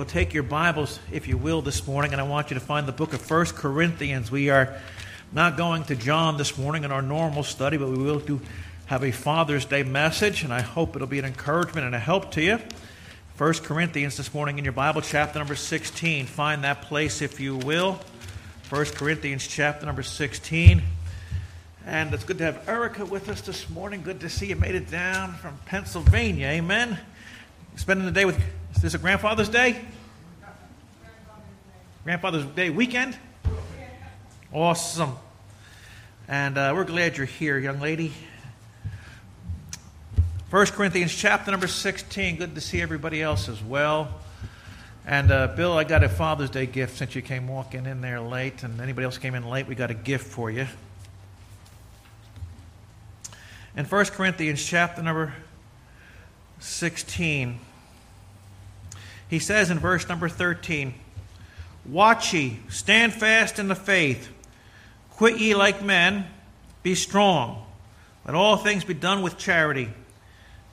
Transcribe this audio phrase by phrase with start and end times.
[0.00, 2.88] Well, take your Bibles, if you will, this morning, and I want you to find
[2.88, 4.30] the book of 1 Corinthians.
[4.30, 4.80] We are
[5.30, 8.40] not going to John this morning in our normal study, but we will do
[8.86, 12.30] have a Father's Day message, and I hope it'll be an encouragement and a help
[12.30, 12.58] to you.
[13.36, 16.24] 1 Corinthians this morning in your Bible, chapter number 16.
[16.24, 18.00] Find that place, if you will.
[18.70, 20.82] 1 Corinthians, chapter number 16.
[21.84, 24.00] And it's good to have Erica with us this morning.
[24.00, 26.46] Good to see you made it down from Pennsylvania.
[26.46, 26.98] Amen.
[27.76, 28.38] Spending the day with
[28.74, 29.80] is this a grandfather's day?
[32.04, 33.16] Grandfather's Day weekend?
[34.52, 35.16] Awesome.
[36.28, 38.12] And uh, we're glad you're here, young lady.
[40.50, 42.36] 1 Corinthians chapter number 16.
[42.36, 44.08] Good to see everybody else as well.
[45.06, 48.20] And uh, Bill, I got a Father's Day gift since you came walking in there
[48.20, 50.66] late, and anybody else came in late, we got a gift for you.
[53.76, 55.34] In 1 Corinthians chapter number
[56.60, 57.58] 16,
[59.28, 60.94] he says in verse number 13,
[61.86, 64.28] Watch ye, stand fast in the faith,
[65.10, 66.26] quit ye like men,
[66.82, 67.64] be strong.
[68.26, 69.90] Let all things be done with charity.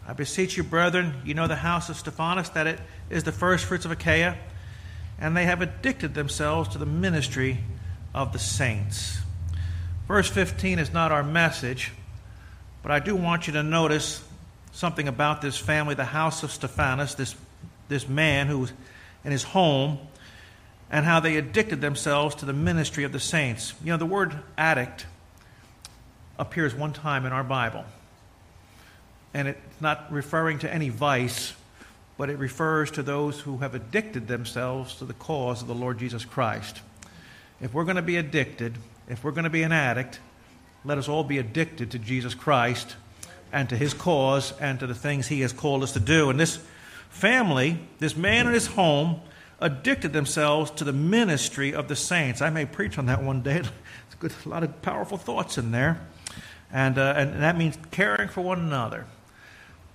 [0.07, 3.65] I beseech you, brethren, you know the house of Stephanas, that it is the first
[3.65, 4.37] fruits of Achaia,
[5.19, 7.59] and they have addicted themselves to the ministry
[8.13, 9.19] of the saints.
[10.07, 11.91] Verse 15 is not our message,
[12.83, 14.23] but I do want you to notice
[14.77, 17.35] something about this family, the house of Stephanas, this
[17.89, 18.73] this man who was
[19.23, 19.97] in his home
[20.89, 23.73] and how they addicted themselves to the ministry of the saints.
[23.83, 25.05] You know, the word addict
[26.39, 27.85] appears one time in our Bible.
[29.33, 31.53] And it's not referring to any vice,
[32.17, 35.97] but it refers to those who have addicted themselves to the cause of the Lord
[35.97, 36.81] Jesus Christ.
[37.59, 38.77] If we're going to be addicted,
[39.09, 40.19] if we're going to be an addict,
[40.85, 42.95] let us all be addicted to Jesus Christ
[43.51, 46.29] and to his cause and to the things he has called us to do.
[46.29, 46.59] And this
[47.09, 49.21] family, this man and his home,
[49.59, 52.41] addicted themselves to the ministry of the saints.
[52.41, 53.63] I may preach on that one day.
[54.07, 55.99] It's good, a lot of powerful thoughts in there.
[56.71, 59.05] And, uh, and that means caring for one another.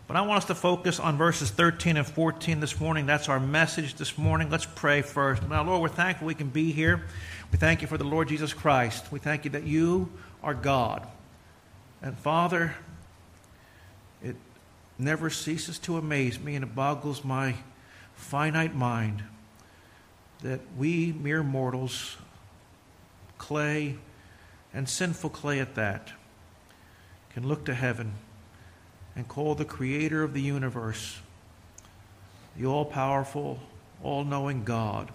[0.07, 3.07] But I want us to focus on verses 13 and 14 this morning.
[3.07, 4.51] That's our message this morning.
[4.51, 5.43] Let's pray first.
[5.49, 7.05] Now, Lord, we're thankful we can be here.
[7.51, 9.11] We thank you for the Lord Jesus Christ.
[9.11, 10.11] We thank you that you
[10.43, 11.07] are God.
[12.03, 12.75] And Father,
[15.03, 17.55] never ceases to amaze me and it boggles my
[18.15, 19.23] finite mind
[20.43, 22.17] that we mere mortals,
[23.39, 23.97] clay,
[24.75, 26.13] and sinful clay at that,
[27.31, 28.13] can look to heaven
[29.15, 31.21] and call the creator of the universe,
[32.57, 33.61] the all powerful,
[34.03, 35.11] all knowing God,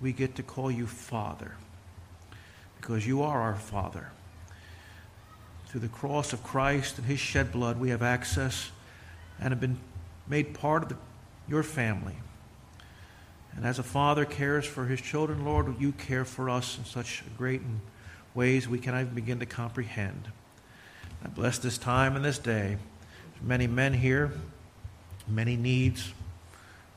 [0.00, 1.54] we get to call you Father
[2.80, 4.10] because you are our Father.
[5.70, 8.72] Through the cross of Christ and his shed blood, we have access
[9.38, 9.78] and have been
[10.26, 10.96] made part of the,
[11.48, 12.16] your family.
[13.54, 17.22] And as a father cares for his children, Lord, you care for us in such
[17.38, 17.62] great
[18.34, 20.32] ways we cannot even begin to comprehend.
[21.24, 22.76] I bless this time and this day.
[23.32, 24.32] There's many men here,
[25.28, 26.12] many needs,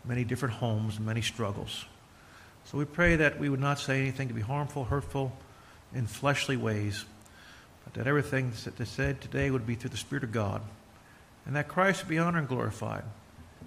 [0.03, 1.85] many different homes, many struggles.
[2.65, 5.31] So we pray that we would not say anything to be harmful, hurtful,
[5.93, 7.05] in fleshly ways
[7.93, 10.61] that everything that's said today would be through the Spirit of God,
[11.45, 13.03] and that Christ would be honored and glorified,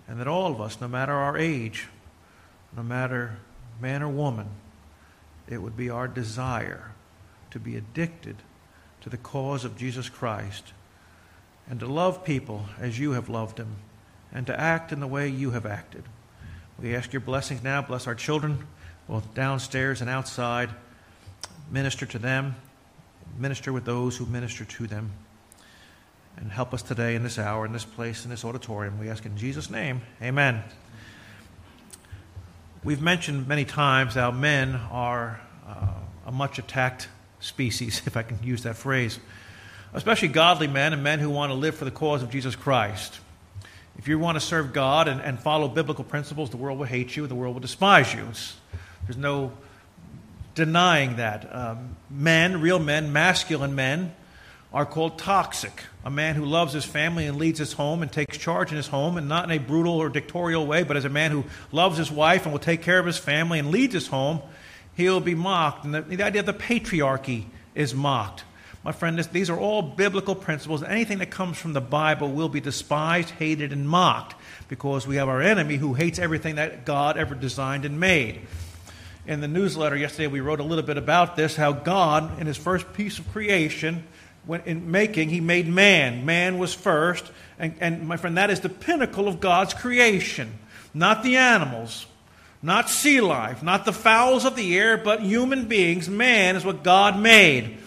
[0.09, 1.88] and that all of us, no matter our age,
[2.76, 3.38] no matter
[3.81, 4.48] man or woman,
[5.48, 6.92] it would be our desire
[7.50, 8.36] to be addicted
[9.00, 10.72] to the cause of Jesus Christ
[11.69, 13.76] and to love people as you have loved them
[14.32, 16.04] and to act in the way you have acted.
[16.81, 17.82] We ask your blessings now.
[17.82, 18.66] Bless our children,
[19.09, 20.70] both downstairs and outside.
[21.70, 22.56] Minister to them
[23.38, 25.12] minister with those who minister to them.
[26.36, 28.98] And help us today in this hour, in this place, in this auditorium.
[28.98, 30.02] We ask in Jesus' name.
[30.22, 30.62] Amen.
[32.84, 35.94] We've mentioned many times how men are uh,
[36.26, 37.08] a much attacked
[37.41, 39.19] species, if I can use that phrase,
[39.94, 43.20] especially godly men and men who want to live for the cause of Jesus Christ.
[43.98, 47.16] If you want to serve God and, and follow biblical principles, the world will hate
[47.16, 48.26] you, the world will despise you.
[48.30, 48.56] It's,
[49.06, 49.53] there's no
[50.56, 51.54] denying that.
[51.54, 54.12] Um, men, real men, masculine men,
[54.72, 55.84] are called toxic.
[56.04, 58.88] A man who loves his family and leads his home and takes charge in his
[58.88, 61.97] home, and not in a brutal or dictatorial way, but as a man who loves
[61.98, 64.41] his wife and will take care of his family and leads his home,
[64.97, 65.84] he'll be mocked.
[65.84, 67.44] And the, the idea of the patriarchy
[67.74, 68.42] is mocked.
[68.82, 70.82] My friend, this, these are all biblical principles.
[70.82, 74.34] Anything that comes from the Bible will be despised, hated, and mocked
[74.68, 78.42] because we have our enemy who hates everything that God ever designed and made
[79.26, 82.56] in the newsletter yesterday, we wrote a little bit about this how God, in his
[82.56, 84.04] first piece of creation,
[84.44, 86.24] when in making, he made man.
[86.24, 87.24] Man was first.
[87.58, 90.52] And, and my friend, that is the pinnacle of God's creation,
[90.94, 92.06] not the animals.
[92.62, 96.08] not sea life, not the fowls of the air, but human beings.
[96.08, 97.78] Man is what God made.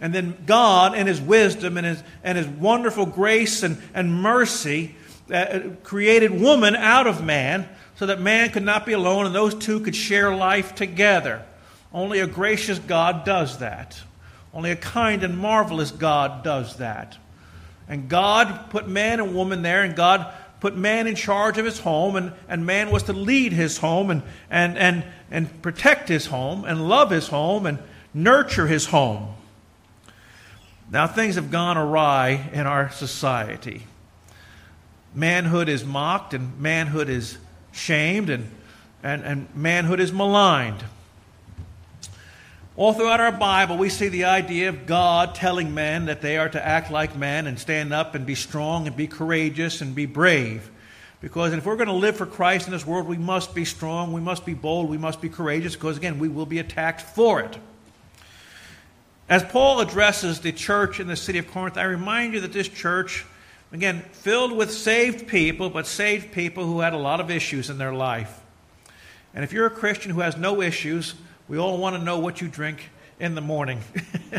[0.00, 4.94] And then God, in His wisdom and His, and his wonderful grace and, and mercy,
[5.32, 7.68] uh, created woman out of man
[7.98, 11.42] so that man could not be alone and those two could share life together.
[11.92, 14.00] Only a gracious God does that.
[14.54, 17.18] Only a kind and marvelous God does that.
[17.88, 21.80] And God put man and woman there, and God put man in charge of his
[21.80, 26.26] home, and, and man was to lead his home and, and, and, and protect his
[26.26, 27.78] home and love his home and
[28.14, 29.34] nurture his home.
[30.90, 33.84] Now, things have gone awry in our society.
[35.14, 37.38] Manhood is mocked, and manhood is
[37.72, 38.50] shamed, and,
[39.02, 40.84] and, and manhood is maligned.
[42.76, 46.48] All throughout our Bible, we see the idea of God telling men that they are
[46.48, 50.06] to act like men and stand up and be strong and be courageous and be
[50.06, 50.70] brave.
[51.20, 54.12] Because if we're going to live for Christ in this world, we must be strong,
[54.12, 57.40] we must be bold, we must be courageous, because again, we will be attacked for
[57.40, 57.58] it.
[59.28, 62.68] As Paul addresses the church in the city of Corinth, I remind you that this
[62.68, 63.26] church,
[63.72, 67.78] again, filled with saved people, but saved people who had a lot of issues in
[67.78, 68.40] their life.
[69.34, 71.14] And if you're a Christian who has no issues,
[71.48, 73.80] we all want to know what you drink in the morning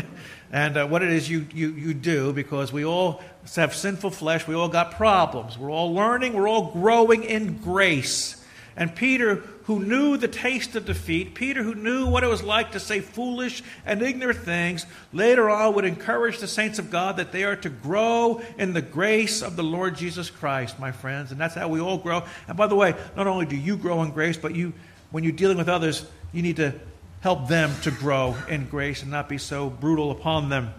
[0.52, 3.22] and uh, what it is you, you, you do because we all
[3.56, 4.46] have sinful flesh.
[4.46, 5.58] We all got problems.
[5.58, 6.32] We're all learning.
[6.32, 8.39] We're all growing in grace.
[8.80, 12.72] And Peter, who knew the taste of defeat, Peter, who knew what it was like
[12.72, 17.30] to say foolish and ignorant things, later on would encourage the saints of God that
[17.30, 21.30] they are to grow in the grace of the Lord Jesus Christ, my friends.
[21.30, 22.24] And that's how we all grow.
[22.48, 24.72] And by the way, not only do you grow in grace, but you,
[25.10, 26.72] when you're dealing with others, you need to
[27.20, 30.72] help them to grow in grace and not be so brutal upon them.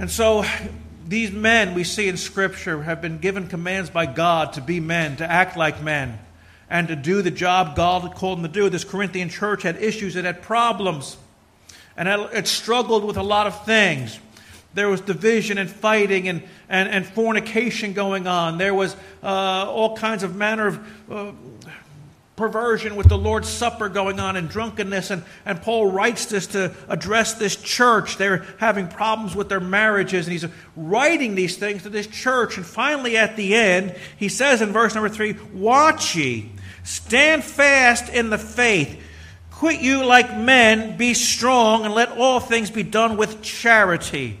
[0.00, 0.44] And so,
[1.08, 5.16] these men we see in Scripture have been given commands by God to be men,
[5.16, 6.18] to act like men,
[6.68, 8.68] and to do the job God had called them to do.
[8.68, 11.16] This Corinthian church had issues, it had problems,
[11.96, 14.18] and it struggled with a lot of things.
[14.74, 18.58] There was division and fighting and, and, and fornication going on.
[18.58, 20.78] There was uh, all kinds of manner of
[21.10, 21.32] uh,
[22.38, 25.10] perversion with the Lord's Supper going on and drunkenness.
[25.10, 28.16] And, and Paul writes this to address this church.
[28.16, 30.46] They're having problems with their marriages, and he's
[30.76, 32.56] writing these things to this church.
[32.56, 36.50] And finally, at the end, he says in verse number three Watch ye,
[36.84, 39.02] stand fast in the faith.
[39.50, 44.38] Quit you like men, be strong, and let all things be done with charity.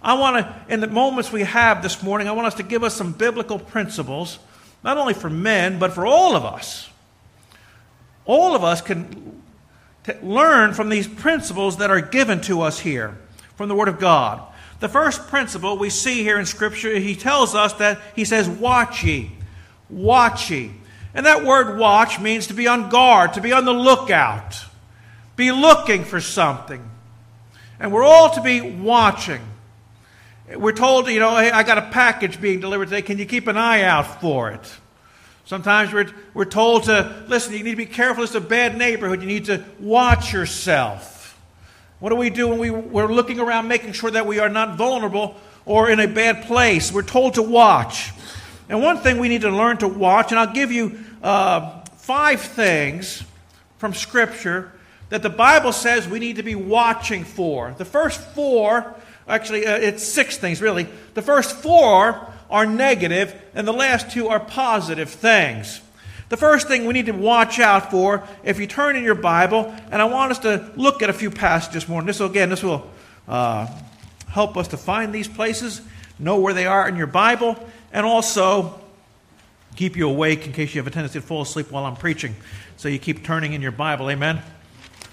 [0.00, 2.82] I want to, in the moments we have this morning, I want us to give
[2.82, 4.38] us some biblical principles,
[4.82, 6.88] not only for men, but for all of us
[8.26, 9.42] all of us can
[10.04, 13.16] t- learn from these principles that are given to us here
[13.56, 14.42] from the Word of God.
[14.80, 19.04] The first principle we see here in Scripture, he tells us that he says, Watch
[19.04, 19.30] ye,
[19.88, 20.72] watch ye.
[21.14, 24.64] And that word watch means to be on guard, to be on the lookout,
[25.36, 26.90] be looking for something.
[27.78, 29.40] And we're all to be watching.
[30.54, 33.02] We're told, you know, hey, I got a package being delivered today.
[33.02, 34.74] Can you keep an eye out for it?
[35.46, 38.24] Sometimes we're, we're told to, listen, you need to be careful.
[38.24, 39.20] It's a bad neighborhood.
[39.20, 41.38] You need to watch yourself.
[42.00, 44.76] What do we do when we, we're looking around making sure that we are not
[44.76, 45.36] vulnerable
[45.66, 46.90] or in a bad place?
[46.90, 48.12] We're told to watch.
[48.68, 52.40] And one thing we need to learn to watch, and I'll give you uh, five
[52.40, 53.22] things
[53.76, 54.72] from Scripture
[55.10, 57.74] that the Bible says we need to be watching for.
[57.76, 58.94] The first four,
[59.28, 60.88] actually, uh, it's six things really.
[61.12, 65.80] The first four are negative, and the last two are positive things.
[66.28, 69.74] The first thing we need to watch out for, if you turn in your Bible,
[69.90, 71.98] and I want us to look at a few passages more.
[71.98, 72.88] And this again, this will
[73.26, 73.66] uh,
[74.28, 75.82] help us to find these places,
[76.20, 77.58] know where they are in your Bible,
[77.92, 78.80] and also
[79.74, 82.36] keep you awake in case you have a tendency to fall asleep while I'm preaching.
[82.76, 84.08] So you keep turning in your Bible.
[84.08, 84.40] Amen.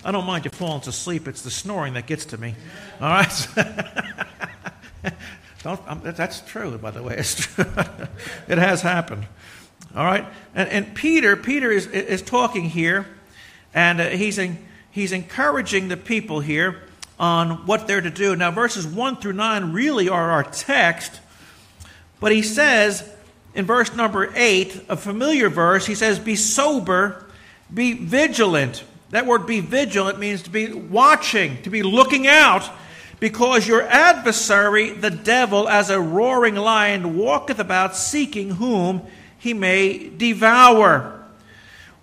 [0.05, 1.27] I don't mind you falling asleep.
[1.27, 2.53] It's the snoring that gets to me.
[3.01, 3.47] All right.
[5.63, 7.15] Don't, um, that's true, by the way.
[7.19, 7.65] It's true.
[8.47, 9.25] it has happened.
[9.95, 10.25] All right?
[10.55, 13.05] And, and Peter, Peter is, is talking here,
[13.73, 14.57] and uh, he's, in,
[14.89, 16.81] he's encouraging the people here
[17.19, 18.35] on what they're to do.
[18.35, 21.19] Now, verses 1 through 9 really are our text,
[22.19, 23.07] but he says
[23.53, 27.25] in verse number 8, a familiar verse, he says, Be sober,
[27.71, 28.83] be vigilant.
[29.11, 32.69] That word be vigilant means to be watching, to be looking out
[33.21, 39.03] because your adversary, the devil, as a roaring lion, walketh about seeking whom
[39.37, 41.23] he may devour.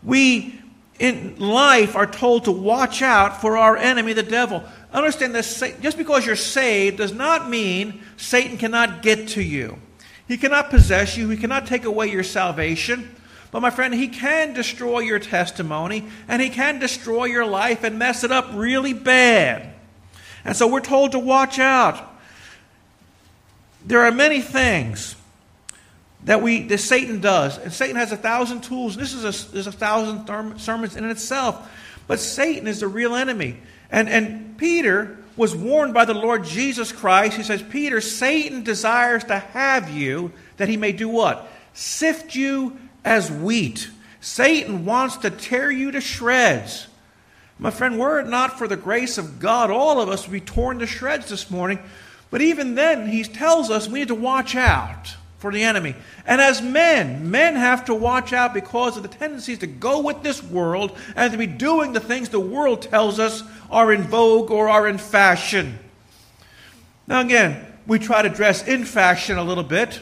[0.04, 0.54] We
[1.00, 4.62] in life are told to watch out for our enemy, the devil.
[4.92, 9.76] Understand this just because you're saved does not mean Satan cannot get to you.
[10.28, 13.12] He cannot possess you, he cannot take away your salvation.
[13.50, 17.98] But my friend, he can destroy your testimony and he can destroy your life and
[17.98, 19.74] mess it up really bad.
[20.48, 22.02] And so we're told to watch out.
[23.84, 25.14] There are many things
[26.24, 28.96] that we that Satan does, and Satan has a thousand tools.
[28.96, 31.70] This is a, there's a thousand sermons in itself,
[32.06, 33.58] but Satan is the real enemy.
[33.90, 37.36] And and Peter was warned by the Lord Jesus Christ.
[37.36, 41.46] He says, Peter, Satan desires to have you that he may do what?
[41.74, 43.90] Sift you as wheat.
[44.22, 46.86] Satan wants to tear you to shreds.
[47.58, 50.40] My friend, were it not for the grace of God, all of us would be
[50.40, 51.80] torn to shreds this morning.
[52.30, 55.94] But even then, he tells us we need to watch out for the enemy.
[56.26, 60.22] And as men, men have to watch out because of the tendencies to go with
[60.22, 64.50] this world and to be doing the things the world tells us are in vogue
[64.50, 65.78] or are in fashion.
[67.06, 70.00] Now, again, we try to dress in fashion a little bit.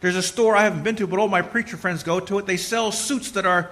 [0.00, 2.46] There's a store I haven't been to, but all my preacher friends go to it.
[2.46, 3.70] They sell suits that are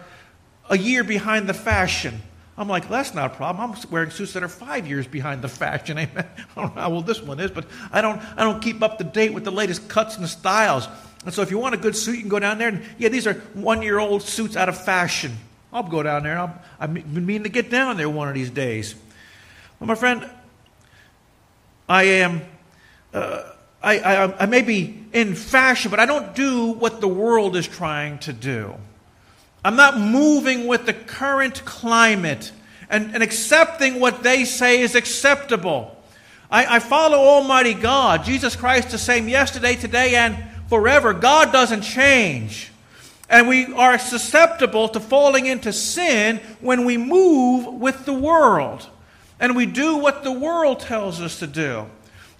[0.68, 2.22] a year behind the fashion.
[2.58, 3.70] I'm like, well, that's not a problem.
[3.70, 5.98] I'm wearing suits that are five years behind the fashion.
[5.98, 6.26] Amen.
[6.56, 8.98] I don't know how old this one is, but I don't, I don't keep up
[8.98, 10.88] to date with the latest cuts and styles.
[11.26, 13.10] And so if you want a good suit, you can go down there and, yeah,
[13.10, 15.36] these are one year old suits out of fashion.
[15.72, 16.38] I'll go down there.
[16.38, 18.94] i have been meaning to get down there one of these days.
[19.78, 20.28] Well, my friend,
[21.88, 22.40] I am,
[23.12, 23.50] uh,
[23.82, 27.68] I, I, I may be in fashion, but I don't do what the world is
[27.68, 28.74] trying to do.
[29.66, 32.52] I'm not moving with the current climate
[32.88, 36.00] and, and accepting what they say is acceptable.
[36.48, 41.12] I, I follow Almighty God, Jesus Christ, the same yesterday, today, and forever.
[41.12, 42.70] God doesn't change.
[43.28, 48.88] And we are susceptible to falling into sin when we move with the world.
[49.40, 51.86] And we do what the world tells us to do.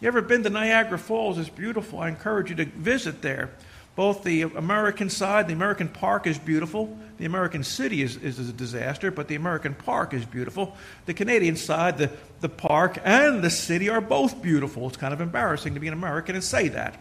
[0.00, 1.38] You ever been to Niagara Falls?
[1.38, 1.99] It's beautiful.
[1.99, 3.50] I encourage you to visit there.
[3.97, 6.97] Both the American side, the American park is beautiful.
[7.17, 10.76] The American city is, is a disaster, but the American park is beautiful.
[11.07, 12.11] The Canadian side, the,
[12.43, 14.87] the park and the city are both beautiful.
[14.87, 17.00] It's kind of embarrassing to be an American and say that.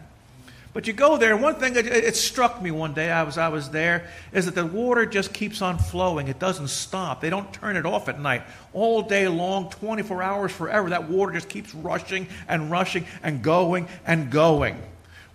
[0.72, 3.36] But you go there, and one thing that it struck me one day I was,
[3.36, 6.28] I was there is that the water just keeps on flowing.
[6.28, 7.20] It doesn't stop.
[7.20, 8.42] They don't turn it off at night.
[8.72, 13.88] All day long, 24 hours, forever, that water just keeps rushing and rushing and going
[14.06, 14.82] and going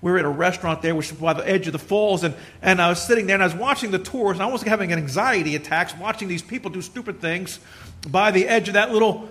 [0.01, 2.33] we were at a restaurant there, which was by the edge of the falls, and,
[2.61, 4.91] and I was sitting there and I was watching the tours, and I was having
[4.91, 7.59] an anxiety attacks watching these people do stupid things
[8.07, 9.29] by the edge of that little.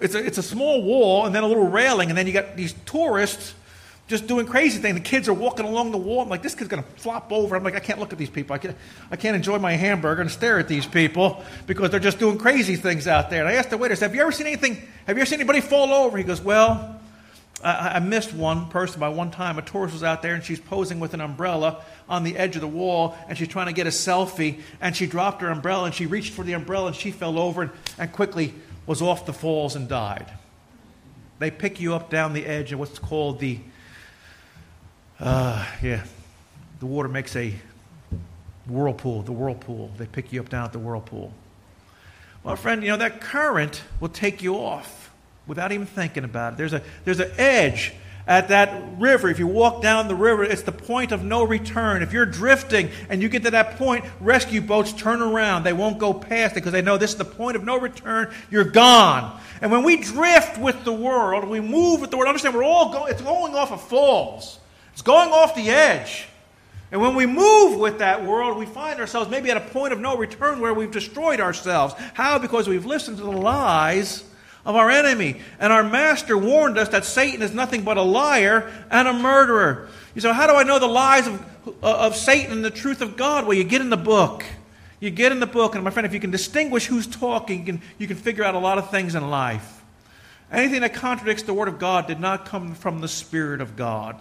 [0.00, 2.56] It's a, it's a small wall and then a little railing, and then you got
[2.56, 3.54] these tourists
[4.06, 4.94] just doing crazy things.
[4.96, 6.20] The kids are walking along the wall.
[6.20, 7.56] I'm like, this kid's going to flop over.
[7.56, 8.54] I'm like, I can't look at these people.
[8.54, 8.76] I can't,
[9.10, 12.76] I can't enjoy my hamburger and stare at these people because they're just doing crazy
[12.76, 13.40] things out there.
[13.40, 14.74] And I asked the waiter, I said, Have you ever seen anything?
[15.06, 16.18] Have you ever seen anybody fall over?
[16.18, 17.00] He goes, Well,
[17.64, 19.58] I, I missed one person by one time.
[19.58, 22.60] A tourist was out there and she's posing with an umbrella on the edge of
[22.60, 25.94] the wall and she's trying to get a selfie and she dropped her umbrella and
[25.94, 28.54] she reached for the umbrella and she fell over and, and quickly
[28.86, 30.30] was off the falls and died.
[31.38, 33.58] They pick you up down the edge of what's called the,
[35.18, 36.04] uh, yeah,
[36.80, 37.54] the water makes a
[38.66, 39.90] whirlpool, the whirlpool.
[39.96, 41.32] They pick you up down at the whirlpool.
[42.42, 45.03] Well, friend, you know, that current will take you off
[45.46, 46.56] without even thinking about it.
[46.56, 47.92] There's, a, there's an edge
[48.26, 49.28] at that river.
[49.28, 52.02] If you walk down the river, it's the point of no return.
[52.02, 55.64] If you're drifting and you get to that point, rescue boats turn around.
[55.64, 58.32] They won't go past it because they know this is the point of no return.
[58.50, 59.38] You're gone.
[59.60, 62.92] And when we drift with the world, we move with the world, understand we're all
[62.92, 64.58] going, it's going off of falls.
[64.92, 66.28] It's going off the edge.
[66.92, 69.98] And when we move with that world, we find ourselves maybe at a point of
[69.98, 71.94] no return where we've destroyed ourselves.
[72.14, 72.38] How?
[72.38, 74.22] Because we've listened to the lies
[74.64, 75.40] of our enemy.
[75.58, 79.88] And our master warned us that Satan is nothing but a liar and a murderer.
[80.14, 81.40] You say, how do I know the lies of,
[81.82, 83.46] uh, of Satan and the truth of God?
[83.46, 84.44] Well, you get in the book.
[85.00, 87.64] You get in the book, and my friend, if you can distinguish who's talking, you
[87.66, 89.82] can, you can figure out a lot of things in life.
[90.50, 94.18] Anything that contradicts the Word of God did not come from the Spirit of God.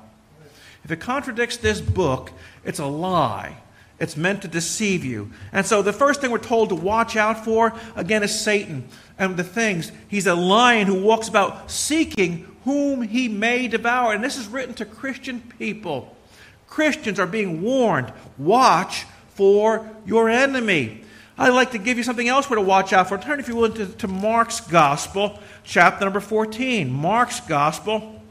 [0.84, 2.32] If it contradicts this book,
[2.66, 3.58] it's a lie.
[4.00, 5.32] It's meant to deceive you.
[5.52, 9.38] And so the first thing we're told to watch out for, again, is Satan and
[9.38, 9.92] the things.
[10.08, 14.14] He's a lion who walks about seeking whom he may devour.
[14.14, 16.16] And this is written to Christian people.
[16.68, 21.04] Christians are being warned watch for your enemy.
[21.38, 23.18] I'd like to give you something else for to watch out for.
[23.18, 26.92] Turn, if you will, to, to Mark's Gospel, chapter number 14.
[26.92, 28.22] Mark's Gospel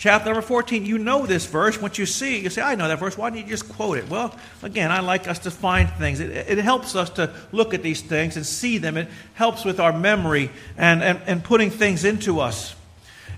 [0.00, 1.78] chapter number 14, you know this verse.
[1.78, 3.18] Once you see you say, I know that verse.
[3.18, 4.08] Why don't you just quote it?
[4.08, 6.20] Well, again, I like us to find things.
[6.20, 8.96] It, it helps us to look at these things and see them.
[8.96, 12.74] It helps with our memory and, and, and putting things into us.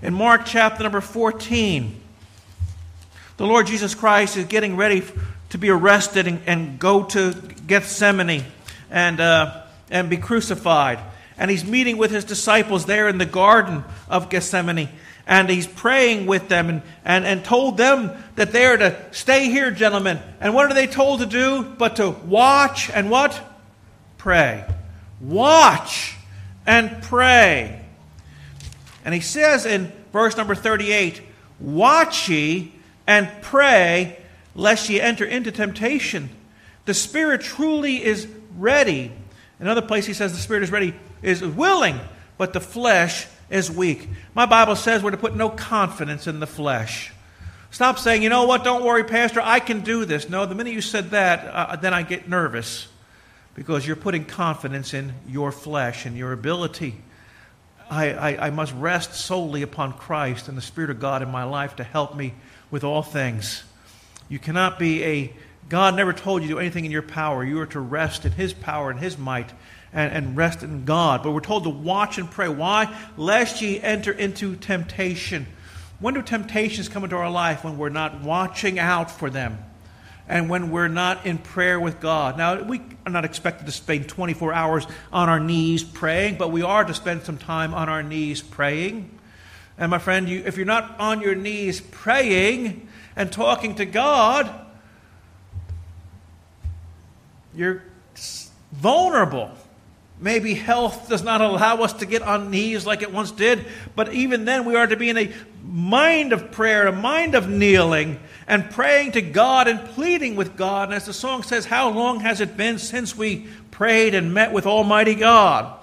[0.01, 1.99] In Mark chapter number 14,
[3.35, 5.03] the Lord Jesus Christ is getting ready
[5.49, 7.33] to be arrested and, and go to
[7.67, 8.45] Gethsemane
[8.89, 10.99] and, uh, and be crucified.
[11.37, 14.87] And he's meeting with his disciples there in the Garden of Gethsemane.
[15.25, 19.49] And he's praying with them and, and, and told them that they are to stay
[19.49, 20.19] here, gentlemen.
[20.41, 21.63] And what are they told to do?
[21.63, 23.39] But to watch and what?
[24.17, 24.65] Pray.
[25.21, 26.15] Watch
[26.65, 27.81] and pray.
[29.05, 31.21] And he says in verse number 38
[31.59, 32.73] Watch ye
[33.07, 34.19] and pray,
[34.55, 36.29] lest ye enter into temptation.
[36.85, 38.27] The Spirit truly is
[38.57, 39.11] ready.
[39.59, 41.99] Another place he says the Spirit is ready, is willing,
[42.37, 44.09] but the flesh is weak.
[44.33, 47.13] My Bible says we're to put no confidence in the flesh.
[47.69, 50.27] Stop saying, you know what, don't worry, Pastor, I can do this.
[50.27, 52.87] No, the minute you said that, uh, then I get nervous
[53.55, 56.95] because you're putting confidence in your flesh and your ability.
[57.89, 61.43] I, I, I, must rest solely upon Christ and the Spirit of God in my
[61.43, 62.33] life to help me
[62.71, 63.63] with all things.
[64.29, 65.33] You cannot be a,
[65.69, 67.43] God never told you to do anything in your power.
[67.43, 69.51] You are to rest in His power and His might
[69.93, 71.23] and, and rest in God.
[71.23, 72.49] But we're told to watch and pray.
[72.49, 72.95] Why?
[73.17, 75.47] Lest ye enter into temptation.
[75.99, 77.63] When do temptations come into our life?
[77.63, 79.57] When we're not watching out for them
[80.27, 82.37] and when we're not in prayer with God.
[82.37, 86.61] Now, we are not expected to spend 24 hours on our knees praying, but we
[86.61, 89.19] are to spend some time on our knees praying.
[89.77, 94.49] And my friend, you, if you're not on your knees praying and talking to God,
[97.53, 97.83] you're
[98.71, 99.51] vulnerable.
[100.23, 104.13] Maybe health does not allow us to get on knees like it once did, but
[104.13, 105.33] even then we are to be in a
[105.65, 110.87] mind of prayer, a mind of kneeling, and praying to God and pleading with God.
[110.87, 114.53] And as the song says, How long has it been since we prayed and met
[114.53, 115.77] with Almighty God?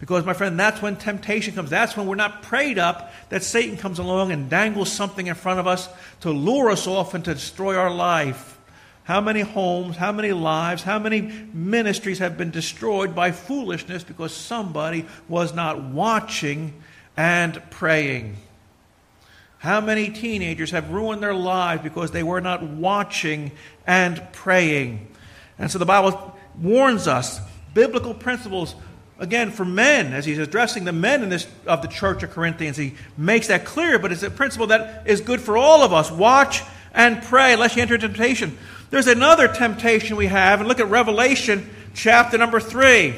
[0.00, 1.70] Because, my friend, that's when temptation comes.
[1.70, 5.60] That's when we're not prayed up, that Satan comes along and dangles something in front
[5.60, 5.88] of us
[6.22, 8.53] to lure us off and to destroy our life.
[9.04, 11.20] How many homes, how many lives, how many
[11.52, 16.72] ministries have been destroyed by foolishness because somebody was not watching
[17.16, 18.36] and praying?
[19.58, 23.52] How many teenagers have ruined their lives because they were not watching
[23.86, 25.06] and praying?
[25.58, 27.40] And so the Bible warns us
[27.74, 28.74] biblical principles
[29.18, 32.76] again for men as he's addressing the men in this of the church of Corinthians
[32.76, 36.10] he makes that clear but it's a principle that is good for all of us
[36.10, 36.62] watch
[36.92, 38.56] and pray lest you enter temptation
[38.94, 43.12] there's another temptation we have, and look at Revelation chapter number 3.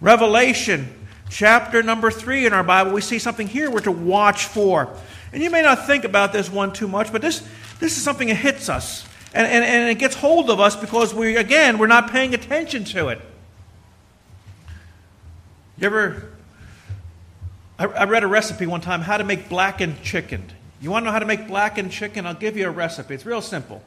[0.00, 4.96] Revelation chapter number 3 in our Bible, we see something here we're to watch for.
[5.32, 7.44] And you may not think about this one too much, but this,
[7.80, 9.04] this is something that hits us.
[9.34, 12.84] And, and, and it gets hold of us because we, again, we're not paying attention
[12.84, 13.20] to it.
[15.78, 16.30] You ever,
[17.76, 20.44] I, I read a recipe one time how to make blackened chicken.
[20.80, 22.24] You want to know how to make blackened chicken?
[22.24, 23.14] I'll give you a recipe.
[23.14, 23.82] It's real simple.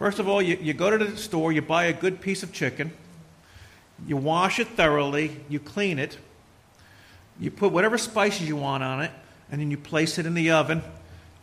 [0.00, 2.54] First of all, you, you go to the store, you buy a good piece of
[2.54, 2.90] chicken,
[4.06, 6.16] you wash it thoroughly, you clean it,
[7.38, 9.10] you put whatever spices you want on it,
[9.52, 10.82] and then you place it in the oven,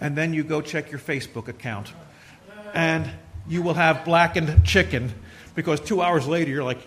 [0.01, 1.93] and then you go check your Facebook account.
[2.73, 3.07] And
[3.47, 5.13] you will have blackened chicken
[5.53, 6.81] because two hours later you're like,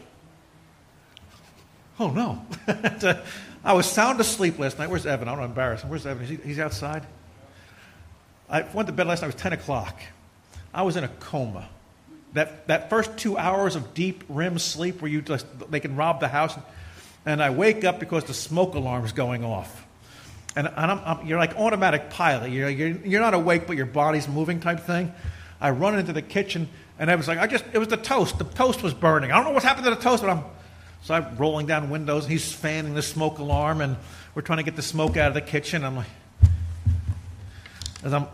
[2.00, 2.44] oh no.
[3.64, 4.90] I was sound asleep last night.
[4.90, 5.28] Where's Evan?
[5.28, 5.90] I don't embarrass him.
[5.90, 6.26] Where's Evan?
[6.26, 7.06] He, he's outside.
[8.48, 9.28] I went to bed last night.
[9.28, 10.00] It was 10 o'clock.
[10.72, 11.68] I was in a coma.
[12.33, 16.20] That, that first two hours of deep REM sleep where you just, they can rob
[16.20, 16.56] the house,
[17.26, 19.87] and I wake up because the smoke alarm is going off.
[20.56, 22.50] And, and I'm, I'm, you're like automatic pilot.
[22.50, 25.12] You're, you're, you're not awake, but your body's moving type thing.
[25.61, 28.38] I run into the kitchen, and I was like, I just, it was the toast.
[28.38, 29.33] The toast was burning.
[29.33, 30.44] I don't know what's happened to the toast, but I'm,
[31.02, 33.96] so I'm rolling down windows, and he's fanning the smoke alarm, and
[34.35, 35.85] we're trying to get the smoke out of the kitchen.
[35.85, 36.06] I'm like,
[38.02, 38.26] as I'm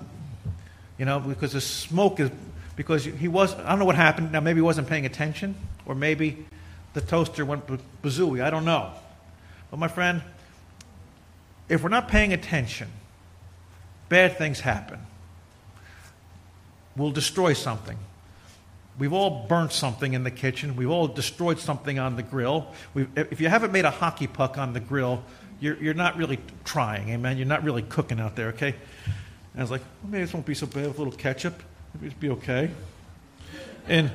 [0.99, 2.31] you know, because the smoke is,
[2.77, 4.33] because he was, I don't know what happened.
[4.33, 5.55] Now, maybe he wasn't paying attention,
[5.85, 6.47] or maybe
[6.95, 7.67] the toaster went
[8.03, 8.43] bazooey.
[8.43, 8.93] I don't know.
[9.71, 10.23] But my friend,
[11.69, 12.89] if we're not paying attention,
[14.09, 15.01] bad things happen.
[16.97, 17.99] We'll destroy something.
[18.99, 20.77] We've all burnt something in the kitchen.
[20.77, 22.69] We've all destroyed something on the grill.
[22.95, 25.23] We've, if you haven't made a hockey puck on the grill,
[25.61, 27.37] you're, you're not really trying, amen?
[27.37, 28.75] You're not really cooking out there, okay?
[29.57, 31.63] And I was like, well, maybe this won't be so bad with a little ketchup.
[31.95, 32.71] Maybe it'll be okay.
[33.89, 34.11] And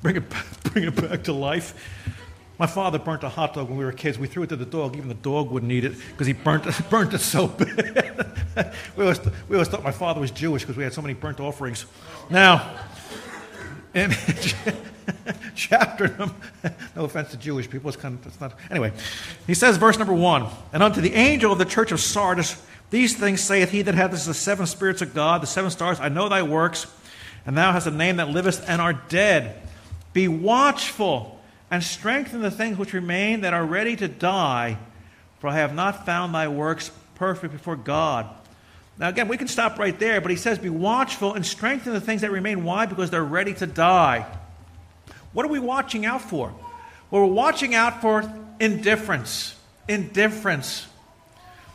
[0.00, 1.74] bring it, back, bring it back to life.
[2.56, 4.16] My father burnt a hot dog when we were kids.
[4.16, 4.94] We threw it to the dog.
[4.96, 8.32] Even the dog wouldn't eat it because he burnt it, burnt it so bad.
[8.96, 11.40] we, always, we always thought my father was Jewish because we had so many burnt
[11.40, 11.86] offerings.
[12.30, 12.78] Now,
[13.92, 14.12] in
[15.56, 16.16] chapter,
[16.94, 18.56] no offense to Jewish people, it's kind of, it's not.
[18.70, 18.92] Anyway,
[19.48, 23.16] he says, verse number one, and unto the angel of the church of Sardis, these
[23.16, 26.00] things saith he that hath the seven spirits of God, the seven stars.
[26.00, 26.86] I know thy works,
[27.46, 29.60] and thou hast a name that liveth and art dead.
[30.12, 34.78] Be watchful and strengthen the things which remain that are ready to die,
[35.40, 38.28] for I have not found thy works perfect before God.
[38.96, 42.00] Now, again, we can stop right there, but he says, Be watchful and strengthen the
[42.00, 42.64] things that remain.
[42.64, 42.86] Why?
[42.86, 44.24] Because they're ready to die.
[45.32, 46.54] What are we watching out for?
[47.10, 49.56] Well, we're watching out for indifference.
[49.88, 50.86] Indifference.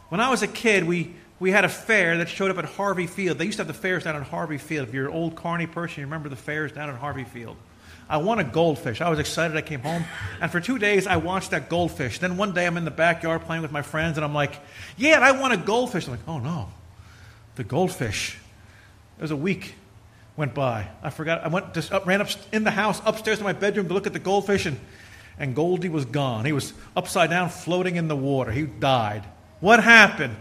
[0.09, 3.07] When I was a kid, we, we had a fair that showed up at Harvey
[3.07, 3.37] Field.
[3.37, 4.87] They used to have the fairs down at Harvey Field.
[4.87, 7.55] If you're an old Kearney person, you remember the fairs down at Harvey Field.
[8.09, 9.01] I won a goldfish.
[9.01, 9.55] I was excited.
[9.55, 10.03] I came home,
[10.41, 12.17] and for two days I watched that goldfish.
[12.17, 14.59] Then one day I'm in the backyard playing with my friends, and I'm like,
[14.97, 16.69] "Yeah, I won a goldfish." I'm like, "Oh no,
[17.53, 18.39] the goldfish."
[19.19, 19.75] It was a week
[20.35, 20.87] went by.
[21.03, 21.43] I forgot.
[21.43, 24.07] I went just up, ran up in the house upstairs to my bedroom to look
[24.07, 24.79] at the goldfish, and
[25.37, 26.45] and Goldie was gone.
[26.45, 28.51] He was upside down, floating in the water.
[28.51, 29.23] He died.
[29.59, 30.35] What happened?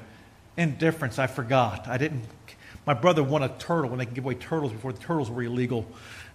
[0.57, 1.18] Indifference.
[1.18, 1.88] I forgot.
[1.88, 2.24] I didn't.
[2.87, 5.42] My brother won a turtle when they could give away turtles before the turtles were
[5.42, 5.87] illegal.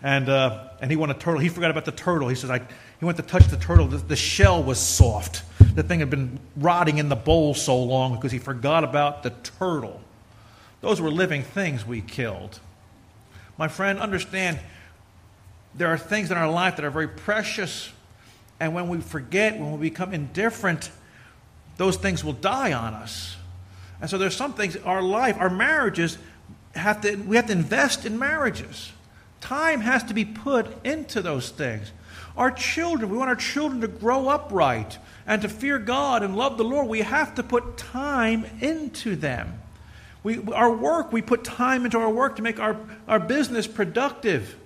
[0.04, 1.40] And, uh, and he won a turtle.
[1.40, 2.28] He forgot about the turtle.
[2.28, 2.60] He says, I,
[3.00, 3.88] he went to touch the turtle.
[3.88, 5.44] The, the shell was soft.
[5.76, 9.32] The thing had been rotting in the bowl so long because he forgot about the
[9.32, 10.00] turtle.
[10.82, 12.60] Those were living things we killed.
[13.58, 14.60] My friend, understand
[15.74, 17.90] there are things in our life that are very precious.
[18.60, 20.92] And when we forget, when we become indifferent,
[21.78, 23.36] those things will die on us.
[24.02, 26.18] And so there's some things, our life, our marriages,
[26.76, 28.92] have to, we have to invest in marriages.
[29.42, 31.92] Time has to be put into those things.
[32.36, 36.36] Our children, we want our children to grow up right and to fear God and
[36.36, 36.88] love the Lord.
[36.88, 39.60] We have to put time into them.
[40.24, 44.58] We, our work, we put time into our work to make our, our business productive.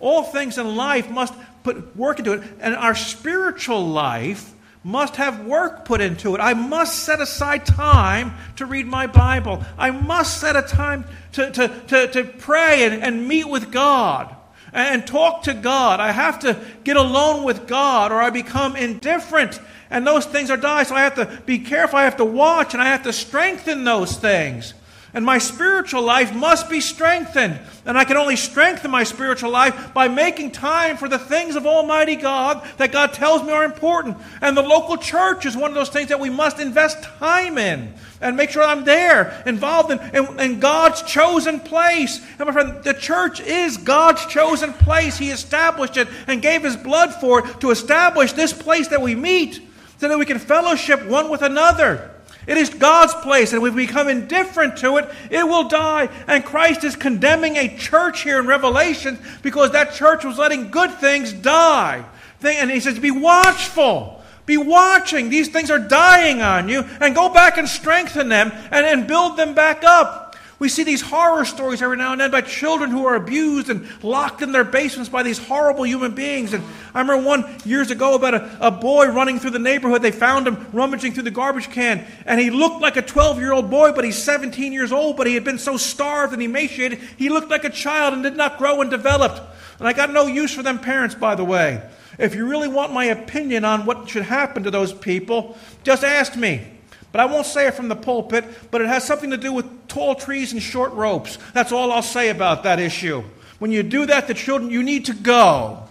[0.00, 2.42] All things in life must put work into it.
[2.60, 4.51] And our spiritual life
[4.84, 6.40] must have work put into it.
[6.40, 9.62] I must set aside time to read my Bible.
[9.78, 14.34] I must set a time to, to, to, to pray and, and meet with God
[14.72, 16.00] and talk to God.
[16.00, 20.56] I have to get alone with God or I become indifferent and those things are
[20.56, 20.86] dying.
[20.86, 21.98] So I have to be careful.
[21.98, 24.74] I have to watch and I have to strengthen those things.
[25.14, 27.60] And my spiritual life must be strengthened.
[27.84, 31.66] And I can only strengthen my spiritual life by making time for the things of
[31.66, 34.16] Almighty God that God tells me are important.
[34.40, 37.92] And the local church is one of those things that we must invest time in
[38.22, 42.24] and make sure I'm there, involved in, in, in God's chosen place.
[42.38, 45.18] And my friend, the church is God's chosen place.
[45.18, 49.14] He established it and gave His blood for it to establish this place that we
[49.14, 49.60] meet
[49.98, 52.11] so that we can fellowship one with another.
[52.46, 56.08] It is God's place, and if we become indifferent to it, it will die.
[56.26, 60.92] And Christ is condemning a church here in Revelation because that church was letting good
[60.94, 62.04] things die.
[62.42, 64.22] And he says, Be watchful.
[64.44, 65.28] Be watching.
[65.28, 69.36] These things are dying on you, and go back and strengthen them and, and build
[69.36, 70.21] them back up.
[70.62, 73.84] We see these horror stories every now and then by children who are abused and
[74.00, 76.52] locked in their basements by these horrible human beings.
[76.52, 76.62] And
[76.94, 80.02] I remember one years ago about a, a boy running through the neighborhood.
[80.02, 82.06] They found him rummaging through the garbage can.
[82.26, 85.16] And he looked like a 12 year old boy, but he's 17 years old.
[85.16, 88.36] But he had been so starved and emaciated, he looked like a child and did
[88.36, 89.52] not grow and develop.
[89.80, 91.82] And I got no use for them parents, by the way.
[92.20, 96.36] If you really want my opinion on what should happen to those people, just ask
[96.36, 96.68] me.
[97.12, 99.86] But I won't say it from the pulpit, but it has something to do with
[99.86, 101.38] tall trees and short ropes.
[101.52, 103.22] That's all I'll say about that issue.
[103.58, 105.84] When you do that to children, you need to go.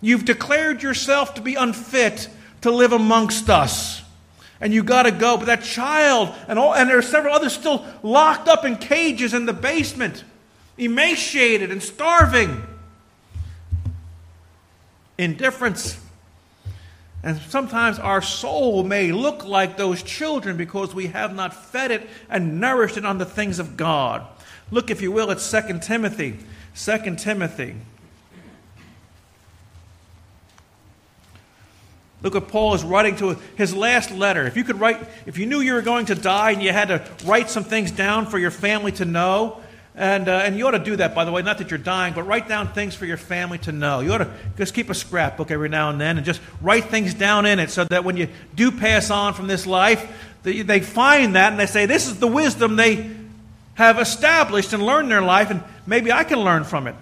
[0.00, 2.28] You've declared yourself to be unfit
[2.60, 4.02] to live amongst us.
[4.60, 5.36] And you got to go.
[5.36, 9.34] But that child, and, all, and there are several others still locked up in cages
[9.34, 10.22] in the basement,
[10.76, 12.64] emaciated and starving.
[15.16, 15.98] Indifference
[17.28, 22.08] and sometimes our soul may look like those children because we have not fed it
[22.30, 24.26] and nourished it on the things of God.
[24.70, 26.38] Look, if you will, at 2 Timothy.
[26.74, 27.74] 2 Timothy.
[32.22, 34.46] Look what Paul is writing to his last letter.
[34.46, 36.88] If you could write, if you knew you were going to die and you had
[36.88, 39.60] to write some things down for your family to know,
[39.98, 42.14] and, uh, and you ought to do that, by the way, not that you're dying,
[42.14, 43.98] but write down things for your family to know.
[43.98, 47.14] You ought to just keep a scrapbook every now and then and just write things
[47.14, 50.08] down in it so that when you do pass on from this life,
[50.44, 53.10] they, they find that and they say, This is the wisdom they
[53.74, 56.94] have established and learned in their life, and maybe I can learn from it.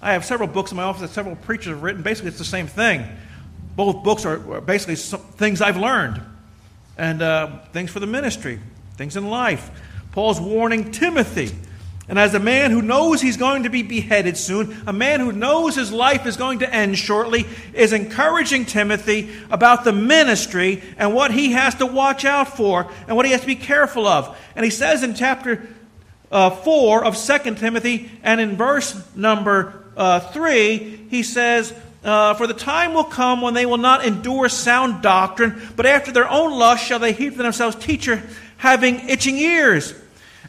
[0.00, 2.02] I have several books in my office that several preachers have written.
[2.02, 3.06] Basically, it's the same thing.
[3.76, 6.20] Both books are basically things I've learned
[6.98, 8.58] and uh, things for the ministry,
[8.96, 9.70] things in life.
[10.10, 11.52] Paul's warning Timothy
[12.08, 15.30] and as a man who knows he's going to be beheaded soon, a man who
[15.30, 21.14] knows his life is going to end shortly, is encouraging Timothy about the ministry and
[21.14, 24.36] what he has to watch out for and what he has to be careful of.
[24.56, 25.68] And he says in chapter
[26.32, 32.48] uh, 4 of 2 Timothy and in verse number uh, 3, he says, uh, For
[32.48, 36.58] the time will come when they will not endure sound doctrine, but after their own
[36.58, 38.22] lust shall they heap themselves teacher
[38.56, 39.94] having itching ears.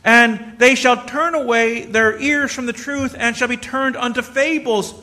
[0.03, 4.21] And they shall turn away their ears from the truth and shall be turned unto
[4.21, 4.93] fables.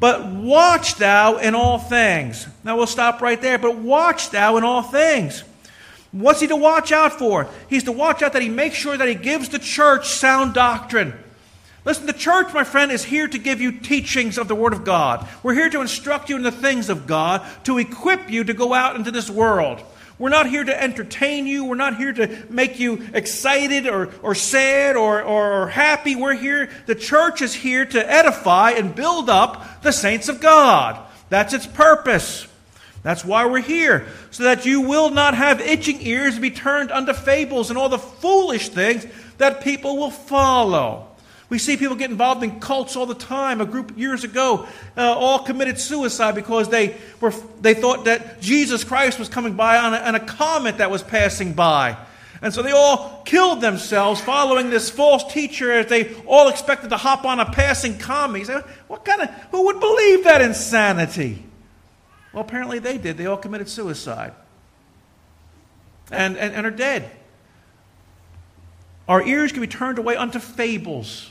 [0.00, 2.46] But watch thou in all things.
[2.64, 3.58] Now we'll stop right there.
[3.58, 5.42] But watch thou in all things.
[6.12, 7.48] What's he to watch out for?
[7.68, 11.12] He's to watch out that he makes sure that he gives the church sound doctrine.
[11.84, 14.84] Listen, the church, my friend, is here to give you teachings of the Word of
[14.84, 15.26] God.
[15.42, 18.74] We're here to instruct you in the things of God, to equip you to go
[18.74, 19.82] out into this world.
[20.18, 21.64] We're not here to entertain you.
[21.64, 26.16] We're not here to make you excited or, or sad or, or, or happy.
[26.16, 30.98] We're here, the church is here to edify and build up the saints of God.
[31.28, 32.48] That's its purpose.
[33.02, 37.12] That's why we're here, so that you will not have itching ears be turned unto
[37.12, 39.06] fables and all the foolish things
[39.38, 41.07] that people will follow.
[41.50, 43.60] We see people get involved in cults all the time.
[43.60, 48.84] A group years ago uh, all committed suicide because they, were, they thought that Jesus
[48.84, 51.96] Christ was coming by on a, on a comet that was passing by.
[52.42, 56.96] And so they all killed themselves following this false teacher as they all expected to
[56.96, 58.46] hop on a passing comet.
[58.46, 61.42] Say, what kind of, who would believe that insanity?
[62.32, 63.16] Well, apparently they did.
[63.16, 64.34] They all committed suicide
[66.12, 67.10] and, and, and are dead.
[69.08, 71.30] Our ears can be turned away unto fables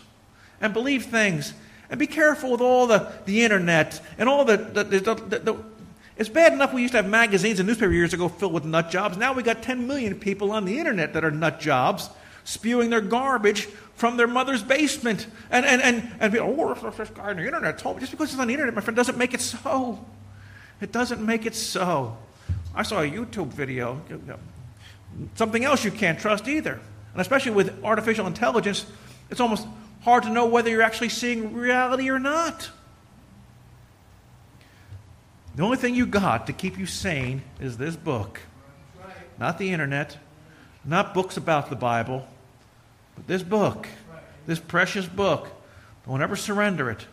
[0.62, 1.54] and believe things.
[1.90, 5.64] And be careful with all the, the internet and all the, the, the, the
[6.18, 8.90] it's bad enough we used to have magazines and newspaper years ago filled with nut
[8.90, 9.18] jobs.
[9.18, 12.10] Now we got 10 million people on the internet that are nut jobs,
[12.44, 15.28] spewing their garbage from their mother's basement.
[15.52, 18.00] And, and, and, and be, oh, this guy on the internet told me.
[18.02, 20.04] Just because it's on the internet, my friend, doesn't make it so.
[20.82, 22.18] It doesn't make it so.
[22.74, 24.02] I saw a YouTube video,
[25.36, 26.80] something else you can't trust either.
[27.14, 28.86] And especially with artificial intelligence,
[29.30, 29.68] it's almost
[30.08, 32.70] hard to know whether you're actually seeing reality or not.
[35.58, 38.40] The only thing you got to keep you sane is this book.
[39.38, 40.18] Not the internet,
[40.86, 42.26] not books about the Bible,
[43.16, 43.86] but this book,
[44.46, 45.50] this precious book.
[46.06, 47.06] Don't ever surrender it.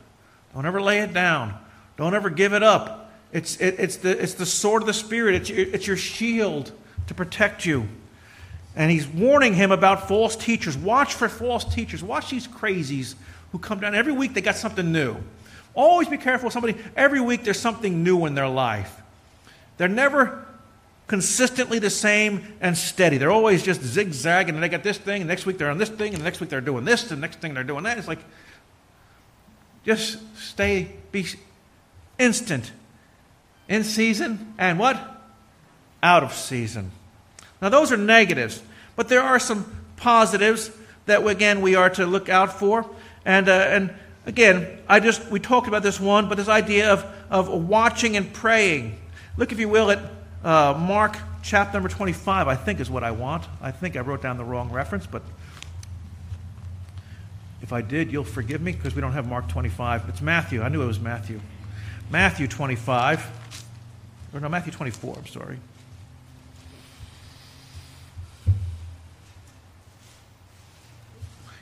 [0.55, 1.59] Don't ever lay it down.
[1.97, 3.13] Don't ever give it up.
[3.33, 6.71] It's, it, it's, the, it's the sword of the Spirit, it's it's your shield
[7.09, 7.89] to protect you.
[8.77, 10.77] And he's warning him about false teachers.
[10.77, 12.03] Watch for false teachers.
[12.03, 13.15] Watch these crazies
[13.53, 13.95] who come down.
[13.95, 15.17] Every week they got something new.
[15.75, 16.77] Always be careful with somebody.
[16.97, 19.01] Every week there's something new in their life.
[19.77, 20.45] They're never
[21.07, 23.19] consistently the same and steady.
[23.19, 25.89] They're always just zigzagging, and they got this thing, and next week they're on this
[25.89, 27.99] thing, and the next week they're doing this, and the next thing they're doing that.
[27.99, 28.21] It's like,
[29.85, 31.27] just stay, be
[32.19, 32.73] instant.
[33.69, 34.99] In season, and what?
[36.03, 36.91] Out of season.
[37.65, 38.63] Now, those are negatives,
[38.95, 39.65] but there are some
[39.97, 40.71] positives
[41.07, 42.85] that, again, we are to look out for.
[43.25, 43.95] And, uh, and
[44.27, 48.31] again, I just, we talked about this one, but this idea of, of watching and
[48.31, 48.99] praying.
[49.39, 49.99] Look, if you will, at
[50.45, 53.47] uh, Mark chapter number 25, I think is what I want.
[53.63, 55.23] I think I wrote down the wrong reference, but
[57.63, 60.11] if I did, you'll forgive me because we don't have Mark 25.
[60.11, 60.61] It's Matthew.
[60.61, 61.41] I knew it was Matthew.
[62.11, 63.27] Matthew 25.
[64.35, 65.59] Or no, Matthew 24, I'm sorry.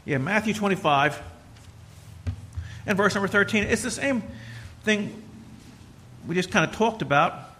[0.05, 1.23] Yeah, Matthew 25
[2.87, 3.65] and verse number 13.
[3.65, 4.23] It's the same
[4.83, 5.23] thing
[6.27, 7.51] we just kind of talked about.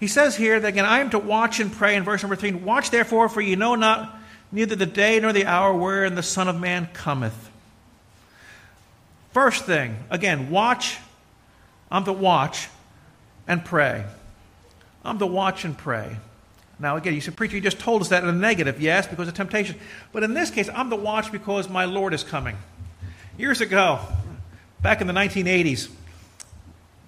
[0.00, 2.64] He says here that again, I am to watch and pray in verse number 13.
[2.64, 4.18] Watch therefore, for you know not
[4.50, 7.50] neither the day nor the hour wherein the Son of Man cometh.
[9.32, 10.98] First thing, again, watch.
[11.90, 12.68] I'm to watch
[13.46, 14.04] and pray.
[15.04, 16.16] I'm to watch and pray.
[16.78, 18.80] Now, again, you said, Preacher, you just told us that in a negative.
[18.80, 19.78] Yes, because of temptation.
[20.12, 22.56] But in this case, I'm to watch because my Lord is coming.
[23.38, 24.00] Years ago,
[24.82, 25.88] back in the 1980s,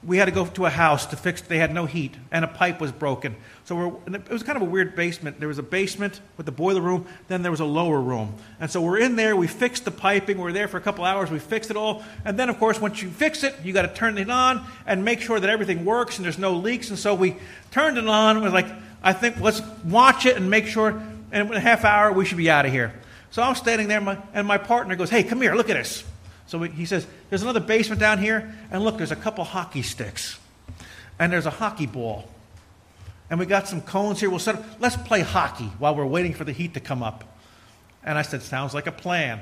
[0.07, 2.49] we had to go to a house to fix they had no heat and a
[2.49, 3.35] pipe was broken.
[3.65, 5.41] So it was kind of a weird basement.
[5.41, 8.35] There was a basement with the boiler room then there was a lower room.
[8.61, 11.31] And so we're in there we fixed the piping We're there for a couple hours
[11.31, 12.05] we fixed it all.
[12.25, 15.05] And then of course once you fix it you got to turn it on and
[15.05, 16.91] make sure that everything works and there's no leaks.
[16.91, 17.37] And so we
[17.73, 18.69] turned it on we're like
[19.03, 20.91] i think let's watch it and make sure
[21.33, 22.93] and in a half hour we should be out of here.
[23.31, 26.05] So i'm standing there and my partner goes hey come here look at this
[26.47, 30.39] so he says, There's another basement down here, and look, there's a couple hockey sticks,
[31.19, 32.29] and there's a hockey ball.
[33.29, 34.31] And we got some cones here.
[34.31, 37.25] We'll set up, let's play hockey while we're waiting for the heat to come up.
[38.05, 39.41] And I said, Sounds like a plan.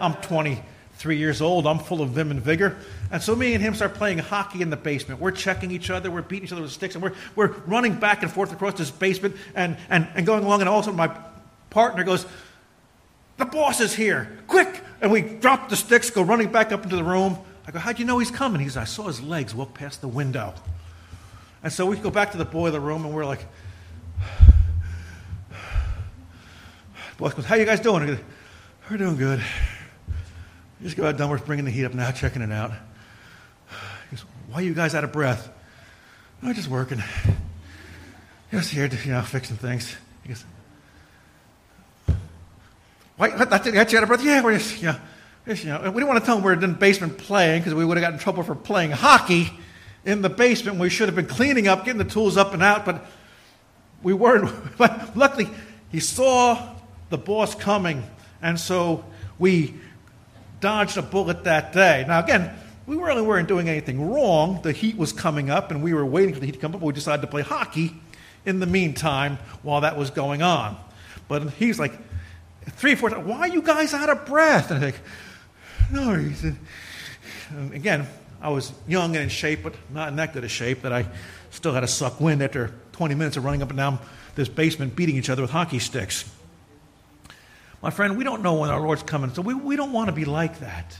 [0.00, 1.66] I'm 23 years old.
[1.66, 2.76] I'm full of vim and vigor.
[3.12, 5.20] And so me and him start playing hockey in the basement.
[5.20, 6.10] We're checking each other.
[6.10, 6.96] We're beating each other with sticks.
[6.96, 10.60] And we're, we're running back and forth across this basement and, and, and going along.
[10.60, 11.16] And all of a sudden, my
[11.70, 12.26] partner goes,
[13.38, 14.38] The boss is here.
[14.46, 14.80] Quick!
[15.00, 17.38] And we drop the sticks, go running back up into the room.
[17.66, 18.60] I go, How'd you know he's coming?
[18.60, 20.54] He says, I saw his legs walk past the window.
[21.62, 23.44] And so we go back to the boiler room and we're like,
[27.18, 28.06] Boss goes, How you guys doing?
[28.06, 28.18] Go,
[28.90, 29.42] we're doing good.
[30.82, 31.30] just got done.
[31.30, 32.72] We're bringing the heat up now, checking it out.
[34.10, 35.48] He goes, Why are you guys out of breath?
[36.42, 37.02] I'm just working.
[38.50, 39.96] Just here, you know, fixing things.
[40.22, 40.44] He goes,
[43.22, 43.28] Why?
[43.44, 44.24] That's you out of breath?
[44.24, 44.96] Yeah, we're just, know,
[45.46, 47.72] just, you know, we didn't want to tell them we're in the basement playing because
[47.72, 49.48] we would have gotten in trouble for playing hockey
[50.04, 50.80] in the basement.
[50.80, 53.06] We should have been cleaning up, getting the tools up and out, but
[54.02, 54.50] we weren't.
[54.76, 55.48] But luckily,
[55.92, 56.74] he saw
[57.10, 58.02] the boss coming,
[58.42, 59.04] and so
[59.38, 59.74] we
[60.58, 62.04] dodged a bullet that day.
[62.08, 62.52] Now, again,
[62.88, 64.62] we really weren't doing anything wrong.
[64.62, 66.80] The heat was coming up, and we were waiting for the heat to come up.
[66.80, 67.94] But we decided to play hockey
[68.44, 70.76] in the meantime while that was going on.
[71.28, 71.92] But he's like,
[72.70, 74.70] three, four times, why are you guys out of breath?
[74.70, 75.00] And I'm like,
[75.90, 76.56] no, he said,
[77.50, 78.06] um, again,
[78.40, 81.06] I was young and in shape, but not in that good a shape that I
[81.50, 83.98] still had to suck wind after 20 minutes of running up and down
[84.34, 86.28] this basement beating each other with hockey sticks.
[87.82, 90.12] My friend, we don't know when our Lord's coming, so we, we don't want to
[90.12, 90.98] be like that.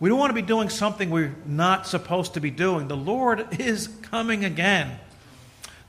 [0.00, 2.88] We don't want to be doing something we're not supposed to be doing.
[2.88, 4.98] The Lord is coming again.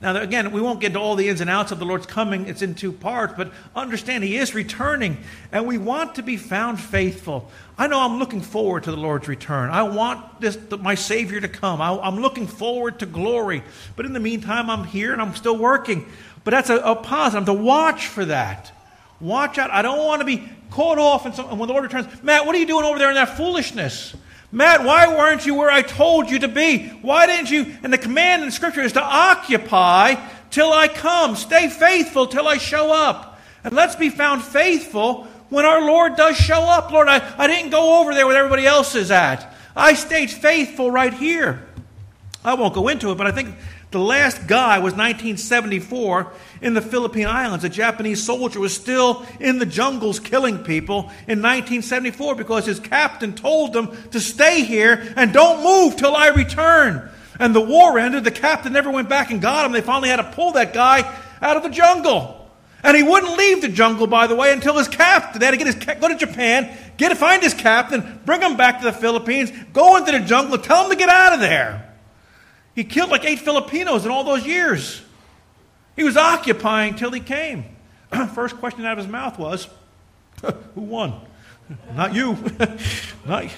[0.04, 2.46] Now, again, we won't get into all the ins and outs of the Lord's coming.
[2.46, 5.16] It's in two parts, but understand He is returning,
[5.50, 7.50] and we want to be found faithful.
[7.78, 9.70] I know I'm looking forward to the Lord's return.
[9.70, 11.80] I want this, my Savior to come.
[11.80, 13.62] I, am looking forward to glory.
[13.96, 16.06] But in the meantime, I'm here and I'm still working.
[16.44, 17.48] But that's a, a positive.
[17.48, 18.72] I'm to watch for that.
[19.20, 19.70] Watch out.
[19.70, 21.24] I don't want to be caught off.
[21.24, 24.14] And, when the Lord returns, Matt, what are you doing over there in that foolishness?
[24.54, 26.86] Matt, why weren't you where I told you to be?
[27.02, 27.74] Why didn't you?
[27.82, 30.14] And the command in Scripture is to occupy
[30.50, 31.34] till I come.
[31.34, 33.40] Stay faithful till I show up.
[33.64, 36.92] And let's be found faithful when our Lord does show up.
[36.92, 39.52] Lord, I, I didn't go over there where everybody else is at.
[39.74, 41.66] I stayed faithful right here.
[42.44, 43.56] I won't go into it, but I think
[43.94, 47.64] the last guy was 1974 in the Philippine Islands.
[47.64, 53.34] A Japanese soldier was still in the jungles killing people in 1974 because his captain
[53.34, 57.08] told them to stay here and don't move till I return.
[57.38, 58.24] And the war ended.
[58.24, 59.70] The captain never went back and got him.
[59.70, 61.02] They finally had to pull that guy
[61.40, 62.50] out of the jungle.
[62.82, 65.38] And he wouldn't leave the jungle, by the way, until his captain.
[65.38, 68.80] They had to get his, go to Japan, get find his captain, bring him back
[68.80, 71.93] to the Philippines, go into the jungle, tell him to get out of there.
[72.74, 75.00] He killed like eight Filipinos in all those years.
[75.96, 77.64] He was occupying till he came.
[78.34, 79.68] First question out of his mouth was,
[80.74, 81.20] Who won?
[81.94, 82.36] Not you.
[83.26, 83.50] Not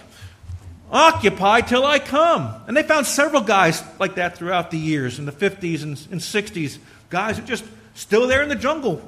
[0.90, 2.54] Occupy till I come.
[2.68, 6.20] And they found several guys like that throughout the years, in the 50s and, and
[6.20, 6.78] 60s.
[7.10, 9.02] Guys who just still there in the jungle,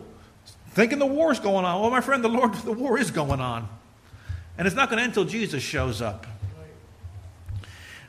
[0.71, 1.81] thinking the war's going on.
[1.81, 3.69] Well, my friend, the Lord, the war is going on.
[4.57, 6.27] And it's not going to end until Jesus shows up.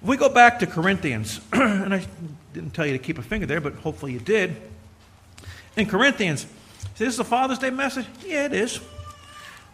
[0.01, 2.05] If we go back to Corinthians, and I
[2.53, 4.55] didn't tell you to keep a finger there, but hopefully you did.
[5.75, 6.45] In Corinthians,
[6.97, 8.05] this is a Father's Day message?
[8.25, 8.79] Yeah, it is.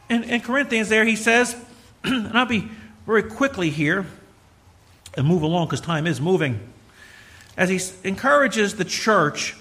[0.09, 1.55] In, in Corinthians, there he says,
[2.03, 2.69] and I'll be
[3.05, 4.07] very quickly here
[5.15, 6.59] and move along because time is moving.
[7.55, 9.55] As he encourages the church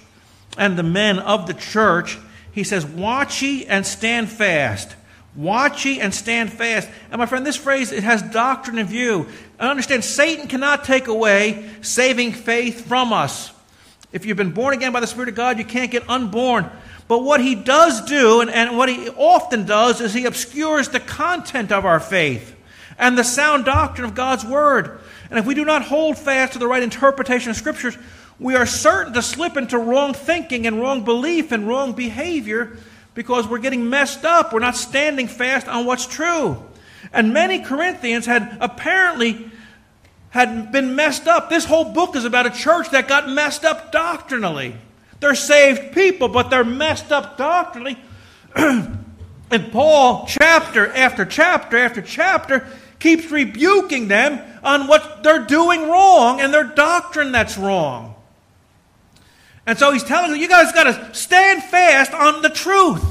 [0.57, 2.17] and the men of the church,
[2.51, 4.95] he says, Watch ye and stand fast.
[5.35, 6.89] Watch ye and stand fast.
[7.11, 9.27] And my friend, this phrase, it has doctrine in view.
[9.59, 13.51] I understand Satan cannot take away saving faith from us.
[14.13, 16.69] If you've been born again by the Spirit of God, you can't get unborn.
[17.07, 21.01] But what he does do, and, and what he often does, is he obscures the
[21.01, 22.55] content of our faith
[22.97, 24.99] and the sound doctrine of God's Word.
[25.29, 27.97] And if we do not hold fast to the right interpretation of Scriptures,
[28.39, 32.77] we are certain to slip into wrong thinking and wrong belief and wrong behavior
[33.15, 34.53] because we're getting messed up.
[34.53, 36.63] We're not standing fast on what's true.
[37.11, 39.49] And many Corinthians had apparently
[40.29, 41.49] had been messed up.
[41.49, 44.75] This whole book is about a church that got messed up doctrinally.
[45.21, 47.97] They're saved people, but they're messed up doctrinally.
[48.55, 52.67] and Paul, chapter after chapter after chapter,
[52.99, 58.14] keeps rebuking them on what they're doing wrong and their doctrine that's wrong.
[59.67, 63.03] And so he's telling them, you guys got to stand fast on the truth.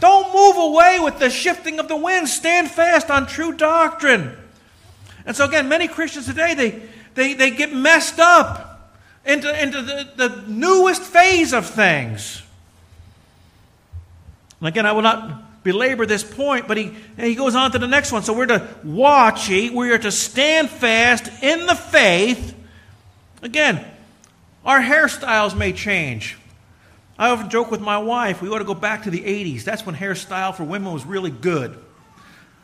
[0.00, 2.28] Don't move away with the shifting of the wind.
[2.28, 4.36] Stand fast on true doctrine.
[5.26, 6.82] And so, again, many Christians today, they,
[7.14, 8.92] they, they get messed up
[9.24, 12.42] into, into the, the newest phase of things.
[14.60, 17.86] And again, I will not belabor this point, but he, he goes on to the
[17.86, 18.22] next one.
[18.22, 22.54] So we're to watch, we are to stand fast in the faith.
[23.42, 23.84] Again,
[24.64, 26.36] our hairstyles may change.
[27.18, 29.64] I often joke with my wife, we ought to go back to the 80s.
[29.64, 31.76] That's when hairstyle for women was really good.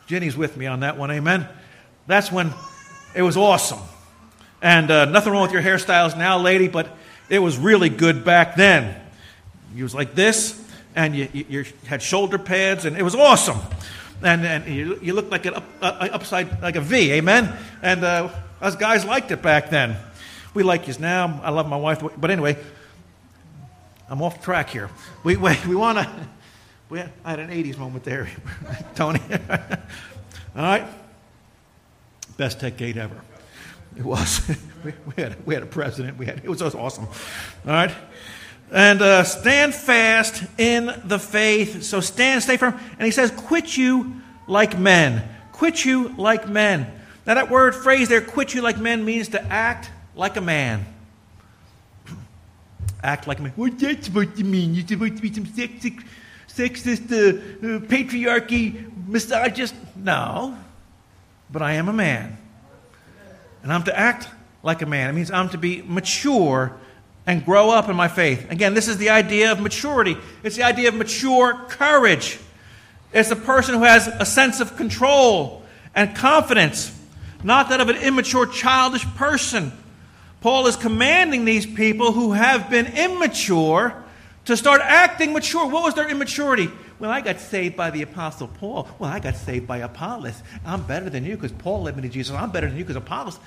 [0.07, 1.49] Jenny's with me on that one, amen?
[2.07, 2.53] That's when
[3.15, 3.81] it was awesome.
[4.63, 6.89] And uh, nothing wrong with your hairstyles now, lady, but
[7.29, 8.95] it was really good back then.
[9.75, 10.61] You was like this,
[10.95, 13.59] and you, you, you had shoulder pads, and it was awesome.
[14.23, 17.53] And, and you, you looked like an up, uh, upside, like a V, amen?
[17.83, 18.29] And uh,
[18.61, 19.97] us guys liked it back then.
[20.55, 21.41] We like you now.
[21.43, 22.03] I love my wife.
[22.17, 22.57] But anyway,
[24.09, 24.89] I'm off track here.
[25.25, 26.09] We, we, we want to.
[26.89, 28.29] We I had an 80s moment there,
[28.95, 29.21] Tony.
[30.57, 30.87] All right?
[32.37, 33.21] Best tech gate ever.
[33.97, 34.49] It was.
[34.85, 36.19] we, we, had, we had a president.
[36.19, 37.07] We had, it was awesome.
[37.07, 37.13] All
[37.73, 37.93] right?
[38.71, 41.83] And uh, stand fast in the faith.
[41.83, 42.79] So stand, stay firm.
[42.99, 45.29] And he says, quit you like men.
[45.53, 46.91] Quit you like men.
[47.27, 50.87] Now, that word phrase there, quit you like men, means to act like a man.
[53.03, 53.53] act like a man.
[53.57, 54.75] What's that supposed to mean?
[54.75, 56.05] You're supposed to be some sexist,
[56.49, 59.75] sexist uh, uh, patriarchy, misogynist?
[59.97, 60.57] No.
[61.51, 62.39] But I am a man.
[63.63, 64.29] And I'm to act
[64.63, 65.11] like a man.
[65.11, 66.77] It means I'm to be mature
[67.27, 68.51] and grow up in my faith.
[68.51, 70.17] Again, this is the idea of maturity.
[70.43, 72.39] It's the idea of mature courage.
[73.13, 75.63] It's a person who has a sense of control
[75.95, 76.93] and confidence,
[77.43, 79.73] not that of an immature, childish person.
[80.45, 84.05] Paul is commanding these people who have been immature
[84.45, 85.67] to start acting mature.
[85.67, 86.69] What was their immaturity?
[86.99, 88.87] Well, I got saved by the Apostle Paul.
[88.99, 90.43] Well, I got saved by Apollos.
[90.67, 92.37] I'm better than you because Paul led me to Jesus.
[92.37, 93.41] I'm better than you because Apollos.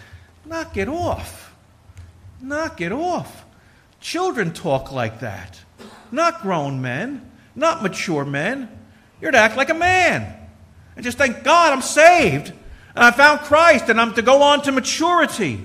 [0.44, 1.54] Knock it off.
[2.42, 3.46] Knock it off.
[4.00, 5.62] Children talk like that.
[6.12, 8.76] Not grown men, not mature men.
[9.22, 10.36] You're to act like a man.
[10.96, 12.48] And just thank God I'm saved.
[12.96, 15.64] And I found Christ and I'm to go on to maturity.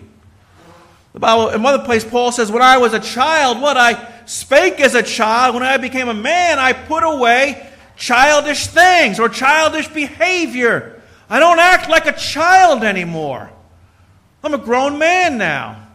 [1.13, 4.81] The Bible, in another place, Paul says, When I was a child, what I spake
[4.81, 9.89] as a child, when I became a man, I put away childish things or childish
[9.89, 11.01] behavior.
[11.29, 13.51] I don't act like a child anymore.
[14.43, 15.87] I'm a grown man now.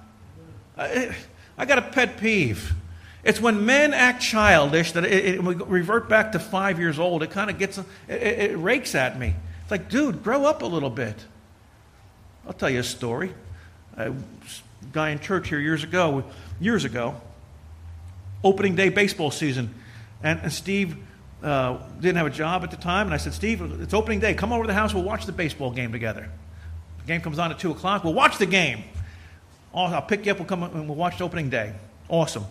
[0.77, 1.15] I,
[1.57, 2.73] I got a pet peeve.
[3.23, 7.23] It's when men act childish that it, it, we revert back to five years old.
[7.23, 9.35] It kind of gets, it, it rakes at me.
[9.63, 11.25] It's like, dude, grow up a little bit.
[12.45, 13.33] I'll tell you a story.
[13.97, 14.13] A
[14.91, 16.23] guy in church here years ago,
[16.59, 17.19] years ago,
[18.43, 19.73] opening day baseball season,
[20.23, 20.97] and, and Steve
[21.43, 24.33] uh, didn't have a job at the time, and I said, Steve, it's opening day.
[24.33, 24.93] Come over to the house.
[24.93, 26.29] We'll watch the baseball game together.
[26.99, 28.03] The game comes on at two o'clock.
[28.03, 28.83] We'll watch the game.
[29.73, 30.39] I'll pick you up.
[30.39, 31.73] We'll come and we'll watch the opening day.
[32.09, 32.45] Awesome.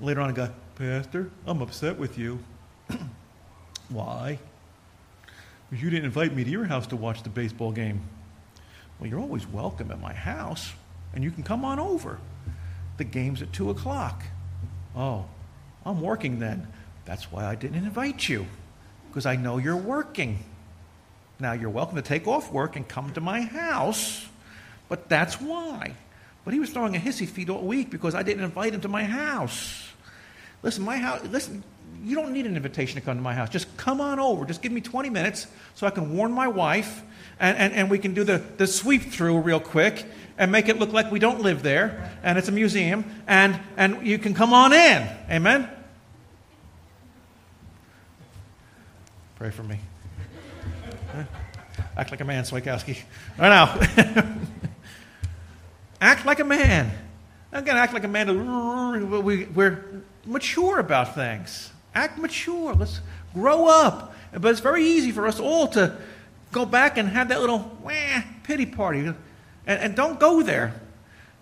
[0.00, 2.40] Later on, I go, Pastor, I'm upset with you.
[3.88, 4.38] Why?
[5.70, 8.00] Because you didn't invite me to your house to watch the baseball game.
[8.98, 10.72] Well, you're always welcome at my house,
[11.14, 12.18] and you can come on over.
[12.96, 14.22] The game's at 2 o'clock.
[14.94, 15.26] Oh,
[15.84, 16.68] I'm working then.
[17.04, 18.46] That's why I didn't invite you,
[19.08, 20.38] because I know you're working.
[21.40, 24.26] Now, you're welcome to take off work and come to my house,
[24.88, 25.94] but that's why.
[26.44, 28.88] But he was throwing a hissy fit all week because I didn't invite him to
[28.88, 29.88] my house.
[30.62, 31.64] Listen, my house, listen,
[32.02, 33.48] you don't need an invitation to come to my house.
[33.48, 34.44] Just come on over.
[34.44, 37.02] Just give me 20 minutes so I can warn my wife
[37.38, 40.04] and, and, and we can do the, the sweep through real quick
[40.38, 44.06] and make it look like we don't live there and it's a museum and, and
[44.06, 45.08] you can come on in.
[45.30, 45.68] Amen?
[49.36, 49.78] Pray for me.
[51.96, 52.98] Act like a man, Swikowski.
[53.38, 54.34] Right now.
[56.00, 56.90] act like a man.
[57.52, 59.06] To act like a man.
[59.54, 61.70] We're mature about things.
[61.94, 62.74] Act mature.
[62.74, 63.00] Let's
[63.34, 64.14] grow up.
[64.32, 65.96] But it's very easy for us all to
[66.50, 69.00] go back and have that little wah, pity party.
[69.00, 69.16] And,
[69.66, 70.80] and don't go there.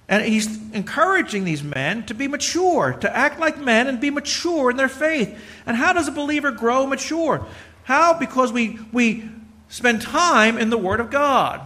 [0.08, 4.70] And he's encouraging these men to be mature, to act like men and be mature
[4.70, 5.38] in their faith.
[5.66, 7.46] And how does a believer grow mature?
[7.84, 8.14] How?
[8.14, 9.30] Because we, we
[9.68, 11.60] spend time in the Word of God.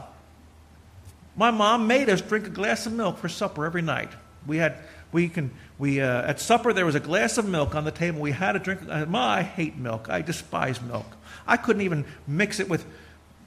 [1.36, 4.10] My mom made us drink a glass of milk for supper every night.
[4.46, 4.76] We had,
[5.10, 8.20] we can, we, uh, at supper, there was a glass of milk on the table.
[8.20, 8.80] We had a drink.
[8.88, 10.08] Uh, I hate milk.
[10.08, 11.06] I despise milk.
[11.46, 12.86] I couldn't even mix it with,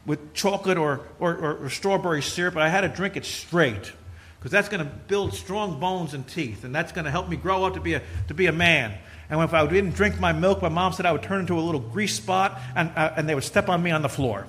[0.05, 3.93] with chocolate or, or, or, or strawberry syrup, but I had to drink it straight
[4.38, 7.38] because that's going to build strong bones and teeth, and that's going to help me
[7.38, 8.93] grow up to be a, to be a man.
[9.30, 11.61] And if I didn't drink my milk, my mom said I would turn into a
[11.61, 14.45] little grease spot, and, uh, and they would step on me on the floor.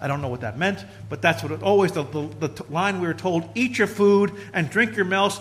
[0.00, 3.00] I don't know what that meant, but that's what it, always the, the, the, line
[3.00, 5.32] we were told eat your food and drink your milk,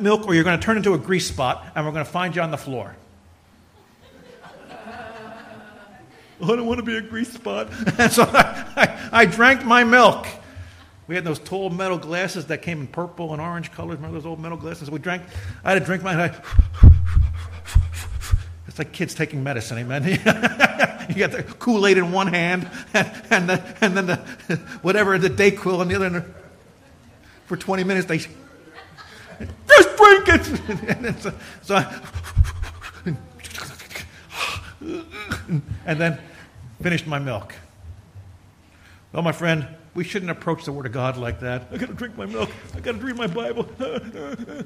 [0.00, 2.34] milk, or you're going to turn into a grease spot, and we're going to find
[2.34, 2.96] you on the floor.
[6.42, 7.68] I don't want to be a grease spot.
[7.98, 10.26] And so I, I, I, drank my milk.
[11.06, 13.96] We had those tall metal glasses that came in purple and orange colors.
[13.96, 14.90] Remember those old metal glasses?
[14.90, 15.22] We drank.
[15.64, 16.34] I had to drink my.
[18.72, 20.02] It's like kids taking medicine, amen.
[20.02, 24.16] you got the Kool Aid in one hand, and, and, the, and then the
[24.80, 26.24] whatever the Dayquil in the other.
[27.44, 28.20] For 20 minutes, they
[30.20, 31.20] drink it.
[31.20, 31.32] so,
[31.62, 31.84] so
[35.86, 36.18] and then
[36.80, 37.54] finished my milk.
[39.12, 41.68] Well, my friend, we shouldn't approach the Word of God like that.
[41.70, 42.50] I got to drink my milk.
[42.74, 43.68] I got to read my Bible.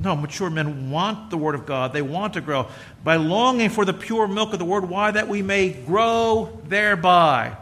[0.00, 1.92] no, mature men want the Word of God.
[1.92, 2.68] They want to grow
[3.02, 4.88] by longing for the pure milk of the Word.
[4.88, 5.10] Why?
[5.10, 7.56] That we may grow thereby.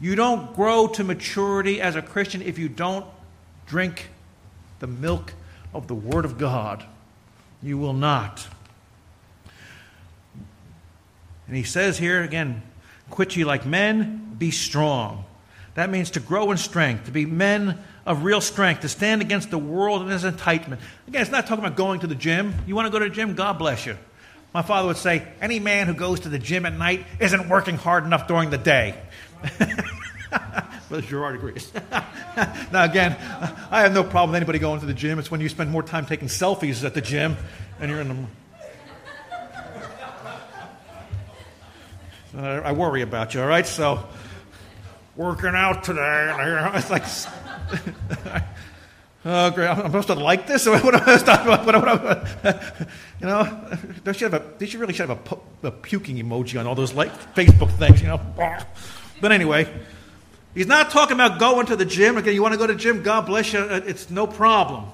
[0.00, 3.06] You don't grow to maturity as a Christian if you don't
[3.66, 4.10] drink
[4.80, 5.32] the milk
[5.78, 6.84] of the Word of God.
[7.62, 8.46] You will not.
[11.46, 12.62] And he says here again,
[13.10, 15.24] quit ye like men, be strong.
[15.74, 19.50] That means to grow in strength, to be men of real strength, to stand against
[19.50, 20.80] the world and its enticement.
[21.06, 22.54] Again, it's not talking about going to the gym.
[22.66, 23.34] You want to go to the gym?
[23.34, 23.96] God bless you.
[24.52, 27.76] My father would say, any man who goes to the gym at night isn't working
[27.76, 29.00] hard enough during the day.
[30.88, 31.70] Brother Gerard agrees.
[32.72, 33.16] now, again,
[33.70, 35.18] I have no problem with anybody going to the gym.
[35.18, 37.36] It's when you spend more time taking selfies at the gym
[37.80, 38.16] and you're in the
[42.36, 43.66] uh, I worry about you, all right?
[43.66, 44.06] So,
[45.16, 46.32] working out today.
[46.74, 47.02] It's like,
[49.24, 49.66] oh, great.
[49.66, 50.64] I'm supposed to like this?
[50.66, 50.72] you
[53.22, 53.68] know,
[54.04, 56.74] they should, have a, they should really should have a, a puking emoji on all
[56.76, 58.20] those like Facebook things, you know.
[59.20, 59.68] But anyway,
[60.54, 62.16] he's not talking about going to the gym.
[62.16, 63.02] Again, you want to go to the gym?
[63.02, 63.60] God bless you.
[63.60, 64.86] Uh, it's no problem.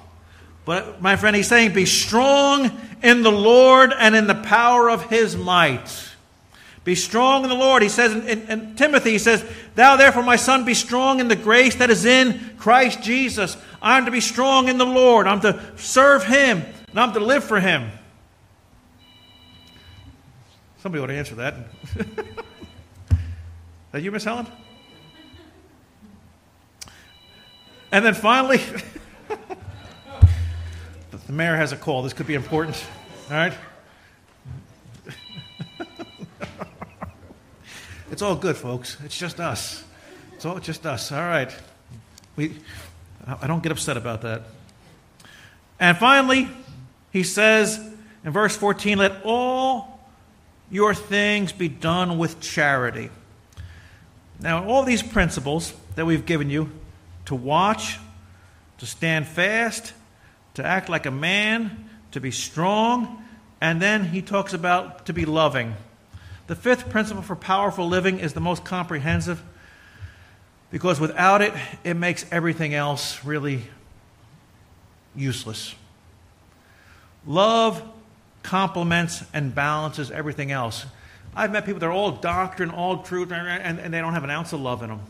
[0.65, 2.71] But my friend, he's saying, be strong
[3.03, 6.11] in the Lord and in the power of his might.
[6.85, 7.83] Be strong in the Lord.
[7.83, 9.45] He says in, in, in, Timothy, he says,
[9.75, 13.57] Thou therefore, my son, be strong in the grace that is in Christ Jesus.
[13.81, 15.27] I'm to be strong in the Lord.
[15.27, 17.91] I'm to serve him, and I'm to live for him.
[20.79, 21.55] Somebody ought to answer that.
[23.93, 24.47] that you, Miss Helen?
[27.95, 28.59] And then finally,
[31.27, 32.03] the mayor has a call.
[32.03, 32.85] This could be important.
[33.31, 33.55] All right?
[38.11, 38.97] It's all good, folks.
[39.05, 39.85] It's just us.
[40.35, 41.13] It's all just us.
[41.13, 41.55] All right.
[42.37, 42.57] We,
[43.27, 44.43] I don't get upset about that.
[45.79, 46.49] And finally,
[47.13, 47.79] he says
[48.25, 50.01] in verse 14, let all
[50.71, 53.11] your things be done with charity.
[54.41, 56.71] Now, all these principles that we've given you
[57.27, 57.99] to watch,
[58.79, 59.93] to stand fast,
[60.55, 63.25] to act like a man, to be strong,
[63.61, 65.75] and then he talks about to be loving.
[66.47, 69.43] The fifth principle for powerful living is the most comprehensive
[70.71, 71.55] because without it,
[71.85, 73.63] it makes everything else really
[75.15, 75.75] useless.
[77.27, 77.83] Love
[78.43, 80.85] complements and balances everything else.
[81.35, 84.31] I've met people that are all doctrine, all truth, and, and they don't have an
[84.31, 85.01] ounce of love in them.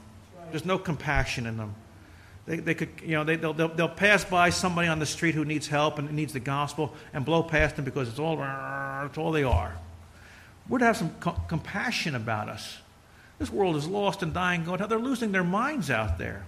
[0.51, 1.75] There's no compassion in them.
[2.47, 5.34] They, they could, you know, they, will they'll, they'll pass by somebody on the street
[5.34, 8.38] who needs help and needs the gospel and blow past them because it's all,
[9.07, 9.76] it's all they are.
[10.68, 12.78] We're to have some co- compassion about us.
[13.38, 14.64] This world is lost and dying.
[14.64, 16.45] Going, they're losing their minds out there.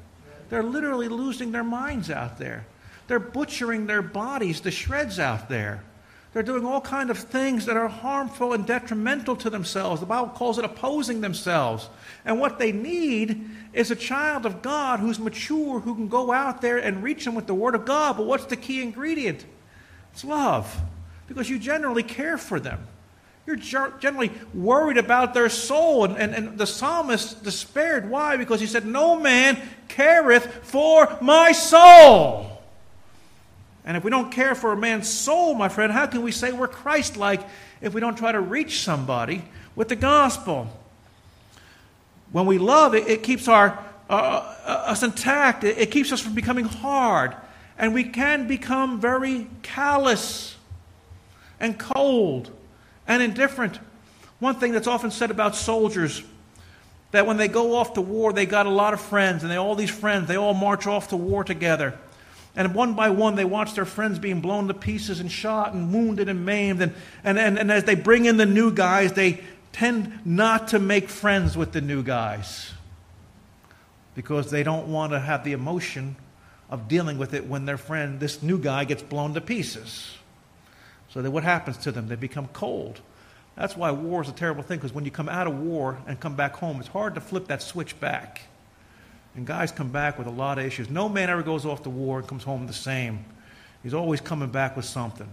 [0.49, 2.67] They're literally losing their minds out there.
[3.09, 5.83] They're butchering their bodies to shreds out there.
[6.37, 10.01] They're doing all kinds of things that are harmful and detrimental to themselves.
[10.01, 11.89] The Bible calls it opposing themselves.
[12.27, 16.61] And what they need is a child of God who's mature, who can go out
[16.61, 18.19] there and reach them with the Word of God.
[18.19, 19.47] But what's the key ingredient?
[20.13, 20.79] It's love,
[21.27, 22.87] because you generally care for them.
[23.47, 26.05] You're generally worried about their soul.
[26.05, 28.11] And, and, and, the psalmist despaired.
[28.11, 28.37] Why?
[28.37, 29.59] Because he said, No man
[29.89, 32.56] careth for my soul.
[33.87, 36.51] And if we don't care for a man's soul, my friend, how can we say
[36.51, 37.41] we're Christ like
[37.81, 39.45] if we don't try to reach somebody
[39.77, 40.69] with the gospel?
[42.33, 43.79] When we love, it, it keeps our,
[44.11, 47.37] uh, uh us intact, it, it keeps us from becoming hard.
[47.79, 50.57] And we can become very callous
[51.61, 52.51] and cold
[53.07, 53.79] and indifferent.
[54.41, 56.23] One thing that's often said about soldiers
[57.13, 59.57] that when they go off to war, they got a lot of friends, and they
[59.57, 61.99] all these friends, they all march off to war together.
[62.57, 65.93] And one by one, they watch their friends being blown to pieces and shot and
[65.93, 66.81] wounded and maimed.
[66.81, 69.43] And, and, and, and as they bring in the new guys, they
[69.73, 72.73] tend not to make friends with the new guys
[74.15, 76.17] because they don't want to have the emotion
[76.71, 80.17] of dealing with it when their friend, this new guy, gets blown to pieces.
[81.11, 82.09] So that what happens to them?
[82.09, 83.01] They become cold.
[83.55, 86.19] That's why war is a terrible thing, because when you come out of war and
[86.19, 88.43] come back home, it's hard to flip that switch back.
[89.37, 90.89] And guys come back with a lot of issues.
[90.89, 93.25] No man ever goes off to war and comes home the same.
[93.83, 95.29] He's always coming back with something.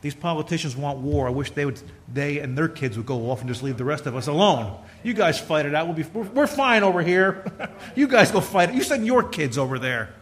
[0.00, 1.26] These politicians want war.
[1.26, 1.80] I wish they would,
[2.12, 4.74] they and their kids would go off and just leave the rest of us alone.
[5.02, 5.86] You guys fight it out.
[5.86, 7.44] We'll be, we're, we're fine over here.
[7.94, 8.74] you guys go fight it.
[8.74, 10.14] You send your kids over there,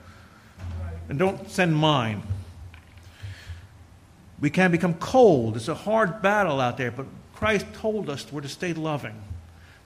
[1.09, 2.22] and don't send mine.
[4.40, 5.57] We can become cold.
[5.57, 9.14] It's a hard battle out there, but Christ told us we're to stay loving,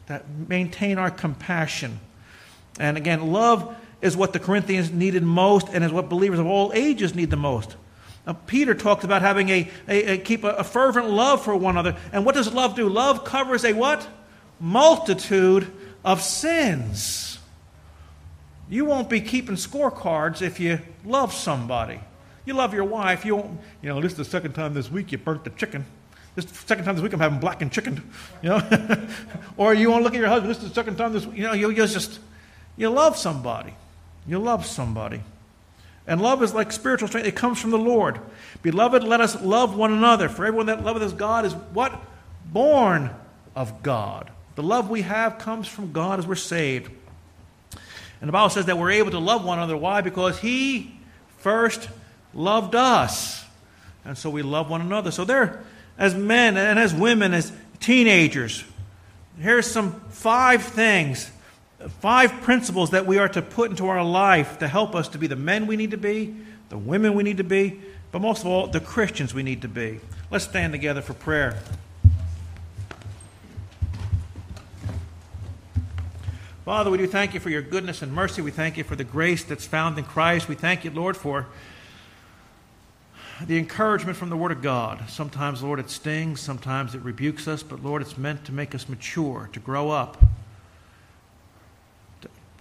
[0.06, 2.00] that maintain our compassion.
[2.78, 6.72] And again, love is what the Corinthians needed most and is what believers of all
[6.74, 7.76] ages need the most.
[8.26, 11.76] Now, Peter talks about having a, a, a keep a, a, fervent love for one
[11.76, 11.98] another.
[12.12, 12.88] And what does love do?
[12.88, 14.06] Love covers a what?
[14.60, 15.72] Multitude
[16.04, 17.38] of sins.
[18.68, 22.00] You won't be keeping scorecards if you love somebody.
[22.44, 23.24] You love your wife.
[23.24, 25.84] You won't, you know, this is the second time this week you burnt the chicken.
[26.34, 28.08] This is the second time this week I'm having blackened chicken.
[28.40, 29.08] You know?
[29.56, 30.50] or you won't look at your husband.
[30.50, 31.38] This is the second time this week.
[31.38, 32.20] You know, you, you just,
[32.76, 33.74] you love somebody.
[34.26, 35.22] You love somebody.
[36.06, 37.26] And love is like spiritual strength.
[37.26, 38.18] It comes from the Lord.
[38.62, 40.28] Beloved, let us love one another.
[40.28, 42.00] For everyone that loveth us God is what?
[42.46, 43.10] Born
[43.54, 44.30] of God.
[44.56, 46.90] The love we have comes from God as we're saved.
[48.20, 49.76] And the Bible says that we're able to love one another.
[49.76, 50.00] Why?
[50.00, 50.94] Because He
[51.38, 51.88] first
[52.34, 53.44] loved us.
[54.04, 55.10] And so we love one another.
[55.10, 55.64] So there,
[55.98, 58.64] as men and as women, as teenagers,
[59.38, 61.30] here's some five things
[61.88, 65.26] five principles that we are to put into our life to help us to be
[65.26, 66.34] the men we need to be,
[66.68, 67.80] the women we need to be,
[68.10, 70.00] but most of all, the Christians we need to be.
[70.30, 71.58] Let's stand together for prayer.
[76.64, 78.40] Father, we do thank you for your goodness and mercy.
[78.40, 80.48] We thank you for the grace that's found in Christ.
[80.48, 81.48] We thank you, Lord, for
[83.44, 85.02] the encouragement from the Word of God.
[85.08, 88.88] Sometimes, Lord, it stings, sometimes it rebukes us, but Lord, it's meant to make us
[88.88, 90.22] mature, to grow up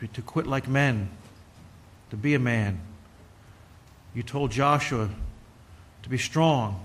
[0.07, 1.09] to quit like men,
[2.09, 2.79] to be a man.
[4.13, 5.09] You told Joshua
[6.03, 6.83] to be strong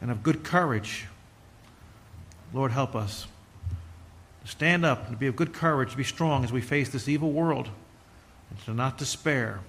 [0.00, 1.06] and of good courage.
[2.52, 3.26] Lord, help us
[4.44, 6.90] to stand up and to be of good courage, to be strong as we face
[6.90, 7.68] this evil world,
[8.50, 9.60] and to not despair.